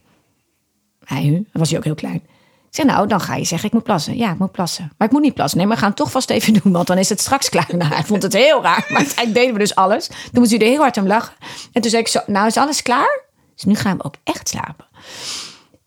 Hij, 1.05 1.23
dan 1.23 1.45
was 1.53 1.69
hij 1.69 1.79
ook 1.79 1.85
heel 1.85 1.95
klein. 1.95 2.23
Ik 2.69 2.83
zeg, 2.83 2.87
nou, 2.87 3.07
dan 3.07 3.21
ga 3.21 3.35
je 3.37 3.45
zeggen, 3.45 3.69
ik 3.69 3.75
moet 3.75 3.83
plassen. 3.83 4.17
Ja, 4.17 4.33
ik 4.33 4.39
moet 4.39 4.53
plassen. 4.53 4.93
Maar 4.99 5.07
ik 5.07 5.13
moet 5.13 5.23
niet 5.23 5.35
plassen. 5.35 5.59
Nee, 5.59 5.67
maar 5.67 5.77
we 5.77 5.83
gaan 5.83 5.91
het 5.91 6.01
toch 6.01 6.11
vast 6.11 6.31
even 6.31 6.53
doen, 6.63 6.73
want 6.73 6.87
dan 6.87 6.99
is 6.99 7.09
het 7.09 7.21
straks 7.21 7.49
klaar. 7.49 7.69
Nou, 7.77 7.95
hij 7.95 8.05
vond 8.05 8.23
het 8.23 8.33
heel 8.33 8.63
raar, 8.63 8.87
maar 8.89 8.99
uiteindelijk 8.99 9.35
deden 9.35 9.53
we 9.53 9.59
dus 9.59 9.75
alles. 9.75 10.07
Toen 10.07 10.17
moest 10.33 10.51
hij 10.51 10.61
er 10.61 10.67
heel 10.67 10.81
hard 10.81 10.97
om 10.97 11.07
lachen. 11.07 11.35
En 11.73 11.81
toen 11.83 11.91
zei 11.91 12.03
ik 12.03 12.09
zo, 12.09 12.21
nou 12.27 12.47
is 12.47 12.57
alles 12.57 12.83
klaar? 12.83 13.21
Dus 13.55 13.65
nu 13.65 13.75
gaan 13.75 13.97
we 13.97 14.05
ook 14.05 14.15
echt 14.25 14.49
slapen. 14.49 14.87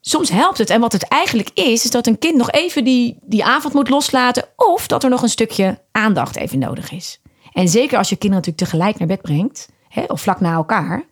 Soms 0.10 0.30
helpt 0.30 0.58
het. 0.58 0.70
En 0.70 0.82
wat 0.82 0.92
het 0.92 1.08
eigenlijk 1.08 1.50
is, 1.54 1.84
is 1.84 1.92
dat 1.92 2.08
een 2.08 2.18
kind 2.18 2.36
nog 2.36 2.52
even 2.52 2.84
die, 2.84 3.18
die 3.22 3.46
avond 3.46 3.74
moet 3.74 3.90
loslaten. 3.90 4.44
Of 4.56 4.88
dat 4.88 5.04
er 5.04 5.10
nog 5.10 5.22
een 5.22 5.30
stukje 5.30 5.82
aandacht 5.92 6.36
even 6.36 6.60
nodig 6.60 6.92
is. 6.92 7.22
En 7.54 7.68
zeker 7.68 7.98
als 7.98 8.10
je 8.10 8.16
kinderen 8.16 8.46
natuurlijk 8.46 8.72
tegelijk 8.72 8.98
naar 9.00 9.08
bed 9.08 9.22
brengt, 9.22 9.70
hè, 9.88 10.04
of 10.04 10.22
vlak 10.22 10.40
na 10.40 10.54
elkaar, 10.54 11.04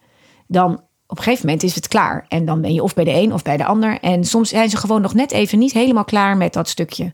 dan 0.47 0.73
op 1.07 1.17
een 1.17 1.23
gegeven 1.23 1.45
moment 1.45 1.63
is 1.63 1.75
het 1.75 1.87
klaar. 1.87 2.25
En 2.27 2.45
dan 2.45 2.61
ben 2.61 2.73
je 2.73 2.83
of 2.83 2.93
bij 2.93 3.03
de 3.03 3.13
een 3.13 3.33
of 3.33 3.41
bij 3.41 3.57
de 3.57 3.65
ander. 3.65 3.99
En 3.99 4.25
soms 4.25 4.49
zijn 4.49 4.69
ze 4.69 4.77
gewoon 4.77 5.01
nog 5.01 5.13
net 5.13 5.31
even 5.31 5.59
niet 5.59 5.73
helemaal 5.73 6.05
klaar 6.05 6.37
met 6.37 6.53
dat 6.53 6.69
stukje 6.69 7.13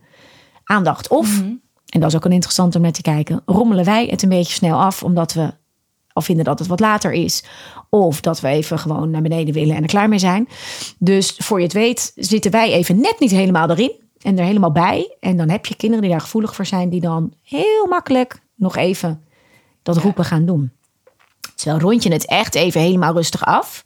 aandacht. 0.63 1.07
Of, 1.07 1.39
en 1.89 1.99
dat 1.99 2.09
is 2.09 2.15
ook 2.15 2.25
een 2.25 2.31
interessant 2.31 2.75
om 2.75 2.81
naar 2.81 2.91
te 2.91 3.01
kijken, 3.01 3.41
rommelen 3.45 3.85
wij 3.85 4.05
het 4.05 4.23
een 4.23 4.29
beetje 4.29 4.53
snel 4.53 4.81
af, 4.81 5.03
omdat 5.03 5.33
we 5.33 5.53
al 6.13 6.21
vinden 6.21 6.45
dat 6.45 6.59
het 6.59 6.67
wat 6.67 6.79
later 6.79 7.11
is. 7.11 7.43
Of 7.93 8.21
dat 8.21 8.39
we 8.39 8.47
even 8.47 8.79
gewoon 8.79 9.09
naar 9.09 9.21
beneden 9.21 9.53
willen 9.53 9.75
en 9.75 9.81
er 9.81 9.87
klaar 9.87 10.09
mee 10.09 10.19
zijn. 10.19 10.47
Dus 10.97 11.35
voor 11.37 11.57
je 11.57 11.63
het 11.63 11.73
weet 11.73 12.11
zitten 12.15 12.51
wij 12.51 12.71
even 12.71 13.01
net 13.01 13.15
niet 13.19 13.31
helemaal 13.31 13.69
erin. 13.69 13.91
En 14.21 14.37
er 14.37 14.45
helemaal 14.45 14.71
bij. 14.71 15.15
En 15.19 15.37
dan 15.37 15.49
heb 15.49 15.65
je 15.65 15.75
kinderen 15.75 16.03
die 16.03 16.11
daar 16.11 16.21
gevoelig 16.21 16.55
voor 16.55 16.65
zijn. 16.65 16.89
Die 16.89 17.01
dan 17.01 17.33
heel 17.41 17.87
makkelijk 17.89 18.41
nog 18.55 18.75
even 18.75 19.23
dat 19.83 19.97
roepen 19.97 20.25
gaan 20.25 20.45
doen. 20.45 20.71
Terwijl 21.55 21.79
rond 21.79 22.03
je 22.03 22.11
het 22.11 22.25
echt 22.25 22.55
even 22.55 22.81
helemaal 22.81 23.13
rustig 23.13 23.45
af. 23.45 23.83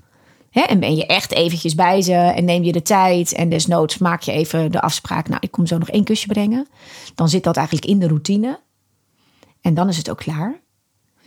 Hè, 0.50 0.62
en 0.62 0.80
ben 0.80 0.96
je 0.96 1.06
echt 1.06 1.34
eventjes 1.34 1.76
bij 1.76 2.02
ze 2.02 2.14
en 2.14 2.46
neem 2.46 2.64
je 2.64 2.72
de 2.72 2.82
tijd 2.82 3.34
en 3.34 3.50
desnoods 3.50 3.98
maak 3.98 4.22
je 4.22 4.32
even 4.32 4.72
de 4.72 4.82
afspraak. 4.82 5.28
Nou, 5.28 5.40
ik 5.42 5.52
kom 5.52 5.66
zo 5.66 5.78
nog 5.78 5.90
één 5.90 6.04
kusje 6.04 6.28
brengen. 6.28 6.68
Dan 7.16 7.30
zit 7.30 7.44
dat 7.44 7.58
eigenlijk 7.58 7.88
in 7.88 8.00
de 8.00 8.08
routine. 8.08 8.60
En 9.62 9.74
dan 9.74 9.88
is 9.88 9.98
het 9.98 10.10
ook 10.10 10.18
klaar. 10.18 10.66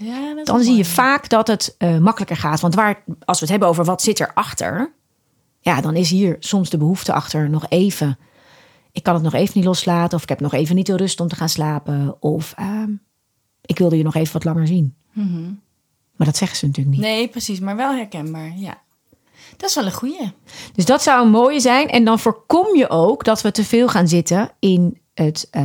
Ja, 0.03 0.35
dat 0.35 0.47
Dan 0.47 0.63
zie 0.63 0.77
je 0.77 0.85
vaak 0.85 1.29
dat 1.29 1.47
het 1.47 1.75
eh, 1.79 1.99
makkelijker 1.99 2.37
gaat. 2.37 2.61
Want 2.61 2.75
waar, 2.75 3.03
als 3.25 3.39
we 3.39 3.45
het 3.45 3.51
hebben 3.51 3.69
over 3.69 3.85
wat 3.85 4.03
zit 4.03 4.21
erachter, 4.21 4.93
ja, 5.61 5.81
dan 5.81 5.97
is 5.97 6.11
hier 6.11 6.37
soms 6.39 6.71
de 6.71 6.79
behoefte 6.79 7.13
achter 7.13 7.51
nog 7.51 7.67
even. 7.69 8.19
Ik 8.93 9.03
kan 9.03 9.15
het 9.15 9.23
nog 9.23 9.35
even 9.35 9.53
niet 9.55 9.65
loslaten, 9.65 10.17
of 10.17 10.23
ik 10.23 10.29
heb 10.29 10.41
nog 10.41 10.53
even 10.53 10.75
niet 10.75 10.87
de 10.87 10.97
rust 10.97 11.21
om 11.21 11.29
te 11.29 11.37
gaan 11.37 11.49
slapen, 11.49 12.17
of 12.21 12.53
ehm, 12.57 12.91
ik 13.65 13.79
wilde 13.79 13.97
je 13.97 14.03
nog 14.03 14.15
even 14.15 14.33
wat 14.33 14.45
langer 14.45 14.67
zien. 14.67 14.95
Maar 16.17 16.27
dat 16.27 16.37
zeggen 16.37 16.59
ze 16.59 16.67
natuurlijk 16.67 16.97
niet. 16.97 17.07
Nee, 17.07 17.29
precies, 17.29 17.61
maar 17.61 17.77
wel 17.77 17.95
herkenbaar. 17.95 18.53
Ja. 18.57 18.79
Dat 19.57 19.69
is 19.69 19.75
wel 19.75 19.85
een 19.85 19.93
goeie. 19.93 20.33
Dus 20.75 20.85
dat 20.85 21.03
zou 21.03 21.25
een 21.25 21.31
mooie 21.31 21.61
zijn. 21.61 21.89
En 21.89 22.05
dan 22.05 22.19
voorkom 22.19 22.77
je 22.77 22.89
ook 22.89 23.25
dat 23.25 23.43
we 23.43 23.51
te 23.51 23.65
veel 23.65 23.89
gaan 23.89 24.09
zitten 24.09 24.51
in 24.59 25.01
het, 25.25 25.49
eh, 25.51 25.63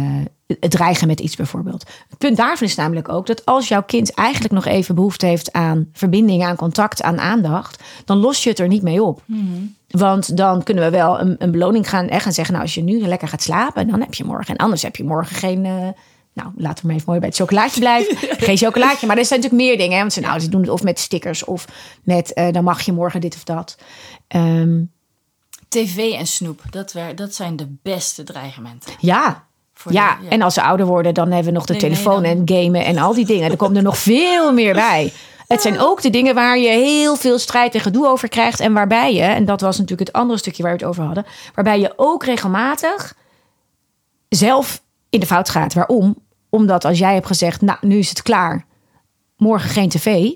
het 0.47 0.71
dreigen 0.71 1.07
met 1.07 1.19
iets 1.19 1.35
bijvoorbeeld. 1.35 1.85
Het 2.09 2.17
punt 2.17 2.37
daarvan 2.37 2.67
is 2.67 2.75
namelijk 2.75 3.09
ook 3.09 3.25
dat 3.25 3.45
als 3.45 3.67
jouw 3.67 3.83
kind 3.83 4.13
eigenlijk 4.13 4.53
nog 4.53 4.65
even 4.65 4.95
behoefte 4.95 5.25
heeft 5.25 5.51
aan 5.51 5.89
verbinding, 5.93 6.43
aan 6.43 6.55
contact, 6.55 7.01
aan 7.01 7.19
aandacht, 7.19 7.83
dan 8.05 8.17
los 8.17 8.43
je 8.43 8.49
het 8.49 8.59
er 8.59 8.67
niet 8.67 8.81
mee 8.81 9.03
op. 9.03 9.23
Want 9.89 10.37
dan 10.37 10.63
kunnen 10.63 10.83
we 10.83 10.89
wel 10.89 11.19
een, 11.19 11.35
een 11.39 11.51
beloning 11.51 11.89
gaan, 11.89 12.07
eh, 12.07 12.19
gaan 12.19 12.33
zeggen, 12.33 12.53
nou 12.53 12.65
als 12.65 12.75
je 12.75 12.83
nu 12.83 12.99
lekker 12.99 13.27
gaat 13.27 13.41
slapen, 13.41 13.87
dan 13.87 13.99
heb 13.99 14.13
je 14.13 14.23
morgen. 14.23 14.55
En 14.55 14.63
anders 14.63 14.81
heb 14.81 14.95
je 14.95 15.03
morgen 15.03 15.35
geen... 15.35 15.65
eh, 15.65 15.87
nou, 16.35 16.51
laten 16.55 16.81
we 16.81 16.87
maar 16.87 16.95
even 16.95 17.07
mooi 17.07 17.19
bij 17.19 17.29
het 17.29 17.37
chocolaatje 17.37 17.79
blijven. 17.79 18.17
Geen 18.47 18.57
chocolaatje, 18.57 19.07
maar 19.07 19.17
er 19.17 19.25
zijn 19.25 19.39
natuurlijk 19.39 19.67
meer 19.69 19.77
dingen. 19.77 19.93
Hè? 19.93 19.99
Want 19.99 20.13
zijn 20.13 20.25
ouders 20.25 20.49
doen 20.49 20.61
het 20.61 20.69
of 20.69 20.83
met 20.83 20.99
stickers 20.99 21.43
of 21.43 21.67
met 22.03 22.33
eh, 22.33 22.51
dan 22.51 22.63
mag 22.63 22.81
je 22.81 22.91
morgen 22.91 23.21
dit 23.21 23.35
of 23.35 23.43
dat. 23.43 23.77
Ehm, 24.27 24.81
TV 25.83 26.13
en 26.13 26.27
snoep, 26.27 26.61
dat, 26.69 26.93
dat 27.15 27.33
zijn 27.35 27.55
de 27.55 27.75
beste 27.83 28.23
dreigementen. 28.23 28.91
ja. 28.99 29.43
Ja, 29.89 30.15
de- 30.19 30.23
ja. 30.23 30.29
en 30.29 30.41
als 30.41 30.53
ze 30.53 30.61
ouder 30.61 30.85
worden, 30.85 31.13
dan 31.13 31.27
hebben 31.27 31.45
we 31.45 31.51
nog 31.51 31.65
de 31.65 31.73
Nee, 31.73 31.81
nee, 31.81 31.91
telefoon 31.91 32.23
dan- 32.23 32.31
en 32.31 32.41
gamen 32.63 32.85
en 32.85 32.97
al 32.97 33.13
die 33.13 33.25
dingen. 33.25 33.51
Er 33.51 33.57
komt 33.57 33.77
er 33.77 33.83
nog 33.83 33.97
veel 33.97 34.53
meer 34.53 34.73
bij. 34.73 35.13
Het 35.47 35.61
zijn 35.61 35.79
ook 35.79 36.01
de 36.01 36.09
dingen 36.09 36.35
waar 36.35 36.57
je 36.57 36.67
heel 36.69 37.15
veel 37.15 37.39
strijd 37.39 37.73
en 37.75 37.79
gedoe 37.81 38.07
over 38.07 38.29
krijgt. 38.29 38.59
En 38.59 38.73
waarbij 38.73 39.13
je, 39.13 39.21
en 39.21 39.45
dat 39.45 39.61
was 39.61 39.77
natuurlijk 39.77 40.07
het 40.07 40.17
andere 40.17 40.39
stukje 40.39 40.63
waar 40.63 40.71
we 40.71 40.77
het 40.77 40.87
over 40.87 41.03
hadden. 41.03 41.25
Waarbij 41.55 41.79
je 41.79 41.93
ook 41.95 42.23
regelmatig 42.23 43.13
zelf 44.29 44.81
in 45.09 45.19
de 45.19 45.25
fout 45.25 45.49
gaat. 45.49 45.73
Waarom? 45.73 46.17
Omdat 46.49 46.85
als 46.85 46.97
jij 46.99 47.13
hebt 47.13 47.27
gezegd, 47.27 47.61
nou 47.61 47.77
nu 47.81 47.97
is 47.97 48.09
het 48.09 48.21
klaar. 48.21 48.65
Morgen 49.37 49.69
geen 49.69 49.89
tv. 49.89 50.29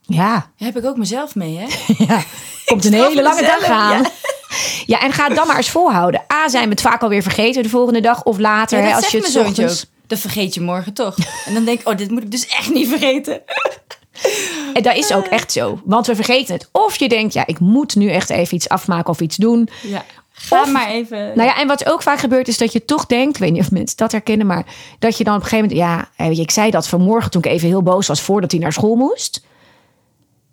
Ja, 0.00 0.30
Daar 0.32 0.50
heb 0.56 0.76
ik 0.76 0.84
ook 0.84 0.96
mezelf 0.96 1.34
mee, 1.34 1.56
hè? 1.58 1.66
ja, 2.06 2.22
komt 2.64 2.84
een 2.84 2.92
hele 2.92 3.22
lange 3.22 3.40
mezelf, 3.40 3.60
dag 3.60 3.70
aan. 3.70 4.02
ja. 4.02 4.10
Ja. 4.86 5.00
en 5.00 5.12
ga 5.12 5.26
het 5.26 5.36
dan 5.36 5.46
maar 5.46 5.56
eens 5.56 5.70
volhouden. 5.70 6.22
A, 6.32 6.48
zijn 6.48 6.64
we 6.64 6.70
het 6.70 6.80
vaak 6.80 7.02
alweer 7.02 7.22
vergeten 7.22 7.62
de 7.62 7.68
volgende 7.68 8.00
dag 8.00 8.22
of 8.22 8.38
later. 8.38 8.78
Ja, 8.78 8.84
hè, 8.84 8.90
dat 8.90 9.02
als 9.02 9.12
je 9.12 9.18
het 9.18 9.26
zoontje 9.26 9.62
ochtends... 9.62 9.84
ook. 9.84 9.90
Dat 10.06 10.18
vergeet 10.18 10.54
je 10.54 10.60
morgen 10.60 10.92
toch. 10.92 11.16
En 11.46 11.54
dan 11.54 11.64
denk 11.64 11.80
ik, 11.80 11.88
oh, 11.88 11.96
dit 11.96 12.10
moet 12.10 12.22
ik 12.22 12.30
dus 12.30 12.46
echt 12.46 12.70
niet 12.72 12.88
vergeten. 12.88 13.40
En 14.74 14.82
dat 14.82 14.96
is 14.96 15.12
ook 15.12 15.26
echt 15.26 15.52
zo. 15.52 15.80
Want 15.84 16.06
we 16.06 16.14
vergeten 16.14 16.54
het. 16.54 16.68
Of 16.72 16.96
je 16.96 17.08
denkt, 17.08 17.32
ja, 17.32 17.46
ik 17.46 17.58
moet 17.58 17.94
nu 17.94 18.10
echt 18.10 18.30
even 18.30 18.54
iets 18.54 18.68
afmaken 18.68 19.10
of 19.10 19.20
iets 19.20 19.36
doen. 19.36 19.68
Ja. 19.82 20.04
Ga 20.32 20.60
Of- 20.62 20.72
maar 20.72 20.88
even. 20.88 21.18
Nou 21.18 21.48
ja, 21.48 21.56
en 21.58 21.66
wat 21.66 21.90
ook 21.90 22.02
vaak 22.02 22.18
gebeurt 22.18 22.48
is 22.48 22.58
dat 22.58 22.72
je 22.72 22.84
toch 22.84 23.06
denkt, 23.06 23.34
ik 23.34 23.40
weet 23.40 23.52
niet 23.52 23.60
of 23.60 23.70
mensen 23.70 23.96
dat 23.96 24.12
herkennen, 24.12 24.46
maar 24.46 24.66
dat 24.98 25.18
je 25.18 25.24
dan 25.24 25.34
op 25.34 25.42
een 25.42 25.48
gegeven 25.48 25.68
moment, 25.76 25.88
ja, 26.16 26.24
eh, 26.26 26.38
ik 26.38 26.50
zei 26.50 26.70
dat 26.70 26.88
vanmorgen 26.88 27.30
toen 27.30 27.42
ik 27.44 27.50
even 27.50 27.68
heel 27.68 27.82
boos 27.82 28.06
was 28.06 28.20
voordat 28.20 28.50
hij 28.50 28.60
naar 28.60 28.72
school 28.72 28.94
moest. 28.94 29.44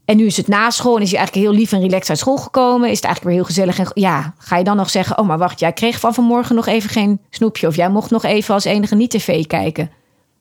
En 0.05 0.17
nu 0.17 0.25
is 0.25 0.37
het 0.37 0.47
na 0.47 0.69
school 0.69 0.95
en 0.95 1.01
is 1.01 1.09
hij 1.09 1.17
eigenlijk 1.17 1.47
heel 1.47 1.57
lief 1.57 1.71
en 1.71 1.79
relaxed 1.79 2.09
uit 2.09 2.19
school 2.19 2.37
gekomen. 2.37 2.89
Is 2.89 2.95
het 2.95 3.05
eigenlijk 3.05 3.35
weer 3.35 3.45
heel 3.45 3.53
gezellig. 3.53 3.79
En 3.79 4.01
ja, 4.01 4.33
ga 4.37 4.57
je 4.57 4.63
dan 4.63 4.77
nog 4.77 4.89
zeggen, 4.89 5.17
oh 5.17 5.27
maar 5.27 5.37
wacht, 5.37 5.59
jij 5.59 5.73
kreeg 5.73 5.99
van 5.99 6.13
vanmorgen 6.13 6.55
nog 6.55 6.67
even 6.67 6.89
geen 6.89 7.19
snoepje. 7.29 7.67
Of 7.67 7.75
jij 7.75 7.89
mocht 7.89 8.11
nog 8.11 8.23
even 8.23 8.53
als 8.53 8.63
enige 8.63 8.95
niet 8.95 9.09
tv 9.09 9.45
kijken. 9.45 9.91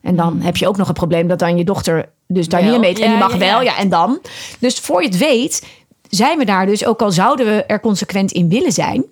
En 0.00 0.16
dan 0.16 0.40
heb 0.40 0.57
je 0.57 0.69
ook 0.69 0.76
nog 0.76 0.88
een 0.88 0.95
probleem 0.95 1.28
dat 1.28 1.38
dan 1.38 1.57
je 1.57 1.64
dochter 1.64 2.09
dus 2.26 2.49
daar 2.49 2.62
Wel, 2.62 2.71
niet 2.71 2.81
meet. 2.81 2.99
En 2.99 3.04
die 3.04 3.12
ja, 3.12 3.19
mag 3.19 3.33
ja, 3.33 3.38
wel, 3.38 3.62
ja. 3.62 3.76
en 3.76 3.88
dan. 3.88 4.21
Dus 4.59 4.78
voor 4.78 5.02
je 5.02 5.09
het 5.09 5.19
weet, 5.19 5.66
zijn 6.09 6.38
we 6.38 6.45
daar 6.45 6.66
dus, 6.66 6.85
ook 6.85 7.02
al 7.02 7.12
zouden 7.12 7.47
we 7.47 7.64
er 7.64 7.81
consequent 7.81 8.33
in 8.33 8.49
willen 8.49 8.73
zijn, 8.73 9.04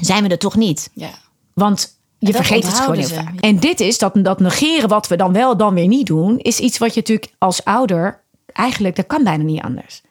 zijn 0.00 0.22
we 0.22 0.28
er 0.28 0.38
toch 0.38 0.56
niet. 0.56 0.90
Ja. 0.94 1.10
Want 1.54 1.98
je 2.18 2.32
vergeet 2.32 2.66
het 2.66 2.80
gewoon 2.80 2.96
heel 2.96 3.08
vaak. 3.08 3.40
En 3.40 3.58
dit 3.58 3.80
is 3.80 3.98
dat, 3.98 4.12
dat 4.14 4.40
negeren 4.40 4.88
wat 4.88 5.08
we 5.08 5.16
dan 5.16 5.32
wel, 5.32 5.56
dan 5.56 5.74
weer 5.74 5.86
niet 5.86 6.06
doen, 6.06 6.38
is 6.38 6.58
iets 6.58 6.78
wat 6.78 6.94
je 6.94 7.00
natuurlijk 7.00 7.32
als 7.38 7.64
ouder 7.64 8.24
eigenlijk, 8.56 8.96
dat 8.96 9.06
kan 9.06 9.24
bijna 9.24 9.42
niet 9.42 9.62
anders. 9.62 10.02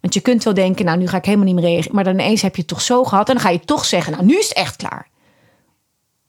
Want 0.00 0.14
je 0.14 0.20
kunt 0.20 0.44
wel 0.44 0.54
denken, 0.54 0.84
nou 0.84 0.98
nu 0.98 1.06
ga 1.08 1.16
ik 1.16 1.24
helemaal 1.24 1.46
niet 1.46 1.54
meer 1.54 1.64
reageren. 1.64 1.94
Maar 1.94 2.04
dan 2.04 2.12
ineens 2.12 2.42
heb 2.42 2.54
je 2.54 2.60
het 2.60 2.70
toch 2.70 2.80
zo 2.80 3.04
gehad. 3.04 3.28
En 3.28 3.34
dan 3.34 3.42
ga 3.42 3.50
je 3.50 3.60
toch 3.60 3.84
zeggen, 3.84 4.12
nou 4.12 4.24
nu 4.24 4.38
is 4.38 4.48
het 4.48 4.56
echt 4.56 4.76
klaar. 4.76 5.10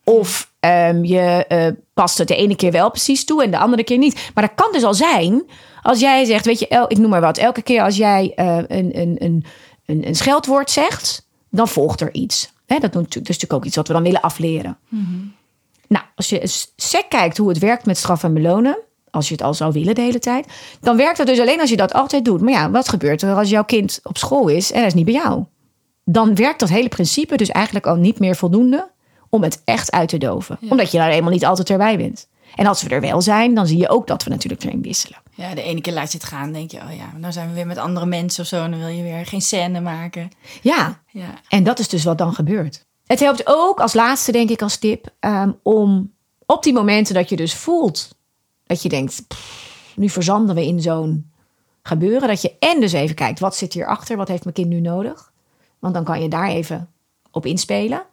Of 0.04 0.52
ehm, 0.60 1.04
je 1.04 1.20
eh, 1.48 1.68
past 1.94 2.18
het 2.18 2.28
de 2.28 2.36
ene 2.36 2.56
keer 2.56 2.72
wel 2.72 2.90
precies 2.90 3.26
toe 3.26 3.44
en 3.44 3.52
de 3.52 3.58
andere 3.58 3.84
keer 3.84 3.98
niet. 3.98 4.32
Maar 4.34 4.48
dat 4.48 4.56
kan 4.56 4.72
dus 4.72 4.84
al 4.84 4.94
zijn 4.94 5.44
als 5.82 6.00
jij 6.00 6.26
zegt, 6.26 6.46
weet 6.46 6.60
je, 6.60 6.68
el- 6.68 6.86
ik 6.92 6.98
noem 6.98 7.10
maar 7.10 7.22
wat. 7.22 7.38
Elke 7.38 7.62
keer 7.62 7.82
als 7.82 7.98
jij 7.98 8.32
eh, 8.36 8.58
een, 8.58 9.00
een, 9.00 9.16
een, 9.20 9.46
een, 9.86 10.08
een 10.08 10.16
scheldwoord 10.16 10.72
zegt, 10.72 11.28
dan 11.50 11.68
volgt 11.68 12.02
er 12.02 12.14
iets. 12.14 12.52
Dat, 12.66 12.82
natuurlijk- 12.82 13.14
dat 13.14 13.22
is 13.22 13.28
natuurlijk 13.28 13.54
ook 13.54 13.66
iets 13.66 13.76
wat 13.76 13.88
we 13.88 13.94
dan 13.94 14.04
willen 14.04 14.22
afleren. 14.22 14.78
Nou, 15.88 16.06
als 16.16 16.30
je 16.30 16.42
sec 16.76 17.06
kijkt 17.10 17.38
hoe 17.38 17.50
het 17.50 17.60
werkt 17.60 17.86
met 17.86 17.98
straf 17.98 18.24
en 18.24 18.34
belonen, 18.34 18.78
als 19.14 19.28
je 19.28 19.34
het 19.34 19.44
al 19.44 19.54
zou 19.54 19.72
willen 19.72 19.96
de 19.96 20.02
hele 20.02 20.20
tijd, 20.20 20.48
dan 20.82 20.98
werkt 20.98 21.18
het 21.18 21.28
dus 21.28 21.40
alleen 21.40 21.60
als 21.60 21.70
je 21.70 21.78
dat 21.78 21.94
altijd 21.94 22.26
doet. 22.26 22.42
Maar 22.42 22.54
ja, 22.54 22.72
wat 22.72 22.90
gebeurt 22.90 23.22
er 23.22 23.36
als 23.36 23.50
jouw 23.50 23.64
kind 23.64 24.00
op 24.04 24.18
school 24.18 24.48
is 24.48 24.72
en 24.72 24.78
hij 24.78 24.88
is 24.88 24.94
niet 24.94 25.06
bij 25.06 25.14
jou? 25.14 25.44
Dan 26.06 26.36
werkt 26.36 26.60
dat 26.60 26.70
hele 26.70 26.90
principe 26.90 27.38
dus 27.38 27.50
eigenlijk 27.50 27.86
al 27.86 27.96
niet 27.96 28.20
meer 28.20 28.36
voldoende 28.36 28.92
om 29.30 29.44
het 29.44 29.62
echt 29.66 29.92
uit 29.92 30.10
te 30.10 30.18
doven. 30.18 30.58
Omdat 30.70 30.92
je 30.92 30.98
daar 30.98 31.10
eenmaal 31.10 31.32
niet 31.32 31.46
altijd 31.46 31.70
erbij 31.70 31.98
bent. 31.98 32.28
En 32.56 32.66
als 32.66 32.84
we 32.84 32.90
er 32.90 33.02
wel 33.02 33.22
zijn, 33.22 33.54
dan 33.56 33.68
zie 33.68 33.78
je 33.78 33.90
ook 33.90 34.08
dat 34.08 34.24
we 34.24 34.30
natuurlijk 34.30 34.64
erin 34.64 34.82
wisselen. 34.82 35.18
ja, 35.36 35.56
de 35.56 35.62
ene 35.62 35.82
keer 35.82 35.94
laat 35.94 36.12
je 36.12 36.18
het 36.18 36.28
gaan. 36.28 36.52
denk 36.52 36.72
je, 36.72 36.78
oh 36.78 36.96
ja, 36.98 37.18
nou 37.18 37.34
zijn 37.34 37.48
we 37.48 37.54
weer 37.54 37.68
met 37.68 37.78
andere 37.78 38.06
mensen 38.06 38.44
of 38.44 38.50
zo. 38.50 38.64
En 38.64 38.72
dan 38.72 38.80
wil 38.80 38.90
je 38.90 39.04
weer 39.04 39.26
geen 39.26 39.42
scène 39.42 39.82
maken. 39.82 40.32
Ja, 40.62 41.02
Ja. 41.12 41.34
En 41.50 41.64
dat 41.64 41.80
is 41.80 41.88
dus 41.88 42.04
wat 42.04 42.18
dan 42.18 42.34
gebeurt. 42.34 42.86
Het 43.06 43.20
helpt 43.20 43.42
ook 43.46 43.80
als 43.80 43.94
laatste, 43.94 44.32
denk 44.32 44.50
ik, 44.50 44.62
als 44.62 44.78
tip, 44.78 45.08
ehm, 45.20 45.52
om 45.64 46.12
op 46.46 46.64
die 46.64 46.74
momenten 46.74 47.14
dat 47.14 47.30
je 47.30 47.36
dus 47.36 47.54
voelt 47.54 48.10
dat 48.74 48.84
je 48.84 48.90
denkt, 48.90 49.28
"Pff, 49.28 49.94
nu 49.96 50.10
verzanden 50.10 50.56
we 50.56 50.66
in 50.66 50.82
zo'n 50.82 51.32
gebeuren, 51.84 52.28
dat 52.28 52.42
je 52.42 52.56
en 52.60 52.80
dus 52.80 52.94
even 52.94 53.16
kijkt, 53.16 53.40
wat 53.40 53.56
zit 53.56 53.74
hierachter, 53.74 54.18
wat 54.18 54.28
heeft 54.28 54.44
mijn 54.44 54.56
kind 54.56 54.68
nu 54.68 54.80
nodig? 54.80 55.32
Want 55.80 55.94
dan 55.94 56.04
kan 56.04 56.22
je 56.22 56.28
daar 56.30 56.48
even 56.48 56.90
op 57.32 57.46
inspelen. 57.46 58.06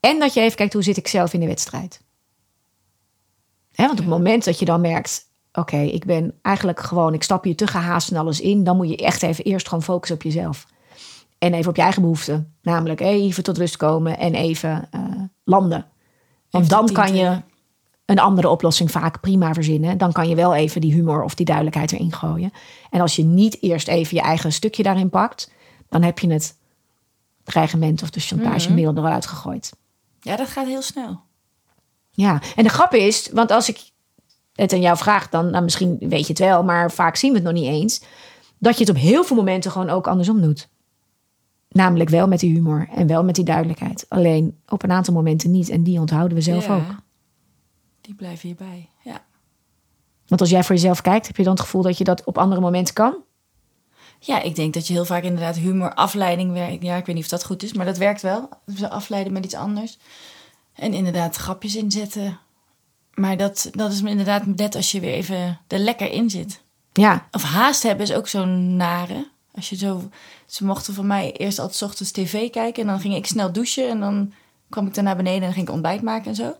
En 0.00 0.18
dat 0.18 0.34
je 0.34 0.40
even 0.40 0.56
kijkt, 0.56 0.72
hoe 0.72 0.82
zit 0.82 0.96
ik 0.96 1.08
zelf 1.08 1.32
in 1.32 1.40
de 1.40 1.46
wedstrijd? 1.46 2.02
Want 3.74 3.90
op 3.90 3.96
het 3.96 4.06
moment 4.06 4.44
dat 4.44 4.58
je 4.58 4.64
dan 4.64 4.80
merkt, 4.80 5.30
oké, 5.52 5.76
ik 5.76 6.04
ben 6.04 6.38
eigenlijk 6.42 6.80
gewoon, 6.80 7.14
ik 7.14 7.22
stap 7.22 7.44
hier 7.44 7.56
te 7.56 7.66
gehaast 7.66 8.10
en 8.10 8.16
alles 8.16 8.40
in, 8.40 8.64
dan 8.64 8.76
moet 8.76 8.88
je 8.88 8.96
echt 8.96 9.22
even 9.22 9.44
eerst 9.44 9.68
gewoon 9.68 9.82
focussen 9.82 10.16
op 10.16 10.22
jezelf. 10.22 10.66
En 11.38 11.54
even 11.54 11.70
op 11.70 11.76
je 11.76 11.82
eigen 11.82 12.02
behoeften. 12.02 12.54
Namelijk 12.62 13.00
even 13.00 13.42
tot 13.42 13.58
rust 13.58 13.76
komen 13.76 14.18
en 14.18 14.34
even 14.34 14.88
eh, 14.90 15.00
landen. 15.44 15.86
Want 16.50 16.64
Even 16.64 16.76
dan 16.76 16.92
kan 16.92 17.14
je. 17.14 17.42
Een 18.04 18.18
andere 18.18 18.48
oplossing 18.48 18.90
vaak 18.90 19.20
prima 19.20 19.54
verzinnen. 19.54 19.98
Dan 19.98 20.12
kan 20.12 20.28
je 20.28 20.34
wel 20.34 20.54
even 20.54 20.80
die 20.80 20.92
humor 20.92 21.22
of 21.22 21.34
die 21.34 21.46
duidelijkheid 21.46 21.92
erin 21.92 22.12
gooien. 22.12 22.50
En 22.90 23.00
als 23.00 23.16
je 23.16 23.24
niet 23.24 23.62
eerst 23.62 23.88
even 23.88 24.16
je 24.16 24.22
eigen 24.22 24.52
stukje 24.52 24.82
daarin 24.82 25.10
pakt, 25.10 25.50
dan 25.88 26.02
heb 26.02 26.18
je 26.18 26.30
het 26.32 26.56
dreigement 27.44 28.02
of 28.02 28.10
de 28.10 28.20
chantagemiddel 28.20 28.92
Mhm. 28.92 29.04
eruit 29.06 29.26
gegooid. 29.26 29.72
ja, 30.20 30.36
dat 30.36 30.48
gaat 30.48 30.66
heel 30.66 30.82
snel. 30.82 31.20
Ja, 32.10 32.40
en 32.56 32.62
de 32.64 32.70
grap 32.70 32.94
is, 32.94 33.28
want 33.32 33.50
als 33.50 33.68
ik 33.68 33.90
het 34.54 34.72
aan 34.72 34.80
jou 34.80 34.96
vraag, 34.96 35.28
dan 35.28 35.50
nou, 35.50 35.64
misschien 35.64 35.96
weet 36.00 36.20
je 36.26 36.32
het 36.32 36.38
wel, 36.38 36.62
maar 36.64 36.90
vaak 36.90 37.16
zien 37.16 37.30
we 37.30 37.36
het 37.36 37.44
nog 37.46 37.54
niet 37.54 37.66
eens, 37.66 38.02
dat 38.58 38.74
je 38.78 38.84
het 38.84 38.90
op 38.96 39.00
heel 39.00 39.24
veel 39.24 39.36
momenten 39.36 39.70
gewoon 39.70 39.90
ook 39.90 40.06
andersom 40.06 40.40
doet. 40.40 40.68
Namelijk 41.68 42.10
wel 42.10 42.28
met 42.28 42.40
die 42.40 42.52
humor 42.52 42.88
en 42.94 43.06
wel 43.06 43.24
met 43.24 43.34
die 43.34 43.44
duidelijkheid. 43.44 44.06
Alleen 44.08 44.58
op 44.68 44.82
een 44.82 44.90
aantal 44.92 45.14
momenten 45.14 45.50
niet. 45.50 45.68
En 45.68 45.82
die 45.82 46.00
onthouden 46.00 46.36
we 46.36 46.42
zelf 46.42 46.66
Ja. 46.66 46.74
ook. 46.74 46.94
Die 48.02 48.14
blijven 48.14 48.48
hierbij. 48.48 48.88
Ja. 49.02 49.24
Want 50.26 50.40
als 50.40 50.50
jij 50.50 50.64
voor 50.64 50.74
jezelf 50.74 51.00
kijkt, 51.00 51.26
heb 51.26 51.36
je 51.36 51.42
dan 51.42 51.52
het 51.52 51.62
gevoel 51.62 51.82
dat 51.82 51.98
je 51.98 52.04
dat 52.04 52.24
op 52.24 52.38
andere 52.38 52.60
momenten 52.60 52.94
kan? 52.94 53.14
ja, 54.24 54.40
ik 54.42 54.56
denk 54.56 54.74
dat 54.74 54.86
je 54.86 54.92
heel 54.92 55.04
vaak 55.04 55.22
inderdaad 55.22 55.56
humor, 55.56 55.94
afleiding 55.94 56.52
werkt. 56.52 56.82
Ja, 56.82 56.96
ik 56.96 57.06
weet 57.06 57.14
niet 57.14 57.24
of 57.24 57.30
dat 57.30 57.44
goed 57.44 57.62
is, 57.62 57.72
maar 57.72 57.86
dat 57.86 57.96
werkt 57.96 58.22
wel. 58.22 58.48
Ze 58.76 58.90
afleiden 58.90 59.32
met 59.32 59.44
iets 59.44 59.54
anders. 59.54 59.98
En 60.72 60.94
inderdaad 60.94 61.36
grapjes 61.36 61.76
inzetten. 61.76 62.38
Maar 63.14 63.36
dat, 63.36 63.68
dat 63.72 63.92
is 63.92 64.02
inderdaad 64.02 64.46
net 64.46 64.74
als 64.74 64.92
je 64.92 65.00
weer 65.00 65.12
even 65.12 65.60
er 65.68 65.78
lekker 65.78 66.10
in 66.10 66.30
zit. 66.30 66.62
Ja, 66.92 67.26
Of 67.30 67.42
haast 67.42 67.82
hebben 67.82 68.06
is 68.06 68.14
ook 68.14 68.28
zo'n 68.28 68.76
nare. 68.76 69.28
Als 69.54 69.68
je 69.68 69.76
zo, 69.76 70.10
ze 70.46 70.64
mochten 70.64 70.94
van 70.94 71.06
mij 71.06 71.32
eerst 71.32 71.58
altijd 71.58 71.82
ochtends 71.82 72.10
tv 72.10 72.50
kijken. 72.50 72.82
En 72.82 72.88
dan 72.88 73.00
ging 73.00 73.14
ik 73.14 73.26
snel 73.26 73.52
douchen. 73.52 73.88
En 73.88 74.00
dan 74.00 74.32
kwam 74.68 74.86
ik 74.86 74.94
daar 74.94 75.04
naar 75.04 75.16
beneden 75.16 75.38
en 75.38 75.44
dan 75.44 75.52
ging 75.52 75.66
ik 75.66 75.72
ontbijt 75.72 76.02
maken 76.02 76.26
en 76.26 76.34
zo. 76.34 76.54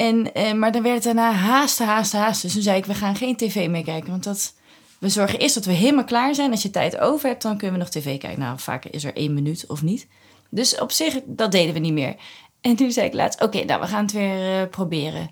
En, 0.00 0.34
eh, 0.34 0.52
maar 0.52 0.72
dan 0.72 0.82
werd 0.82 0.94
het 0.94 1.04
daarna 1.04 1.32
haasten, 1.32 1.86
haasten, 1.86 2.18
haasten. 2.18 2.42
Dus 2.42 2.52
toen 2.52 2.62
zei 2.62 2.78
ik, 2.78 2.84
we 2.84 2.94
gaan 2.94 3.16
geen 3.16 3.36
tv 3.36 3.68
meer 3.68 3.84
kijken. 3.84 4.10
Want 4.10 4.24
dat, 4.24 4.54
we 4.98 5.08
zorgen 5.08 5.38
eerst 5.38 5.54
dat 5.54 5.64
we 5.64 5.72
helemaal 5.72 6.04
klaar 6.04 6.34
zijn. 6.34 6.50
Als 6.50 6.62
je 6.62 6.70
tijd 6.70 6.98
over 6.98 7.28
hebt, 7.28 7.42
dan 7.42 7.56
kunnen 7.56 7.78
we 7.78 7.82
nog 7.82 7.92
tv 7.92 8.18
kijken. 8.18 8.38
Nou, 8.40 8.58
vaak 8.58 8.84
is 8.84 9.04
er 9.04 9.16
één 9.16 9.34
minuut 9.34 9.64
of 9.68 9.82
niet. 9.82 10.06
Dus 10.50 10.78
op 10.78 10.92
zich, 10.92 11.20
dat 11.26 11.52
deden 11.52 11.74
we 11.74 11.80
niet 11.80 11.92
meer. 11.92 12.16
En 12.60 12.76
toen 12.76 12.92
zei 12.92 13.06
ik 13.06 13.14
laatst, 13.14 13.42
oké, 13.42 13.64
nou, 13.64 13.80
we 13.80 13.86
gaan 13.86 14.02
het 14.02 14.12
weer 14.12 14.60
eh, 14.60 14.68
proberen. 14.68 15.30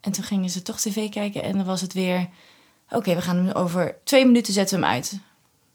En 0.00 0.12
toen 0.12 0.24
gingen 0.24 0.50
ze 0.50 0.62
toch 0.62 0.80
tv 0.80 1.10
kijken 1.10 1.42
en 1.42 1.56
dan 1.56 1.66
was 1.66 1.80
het 1.80 1.92
weer... 1.92 2.28
Oké, 2.90 3.14
we 3.14 3.22
gaan 3.22 3.36
hem 3.36 3.54
over 3.54 3.96
twee 4.04 4.26
minuten 4.26 4.52
zetten 4.52 4.80
we 4.80 4.84
hem 4.84 4.94
uit. 4.94 5.18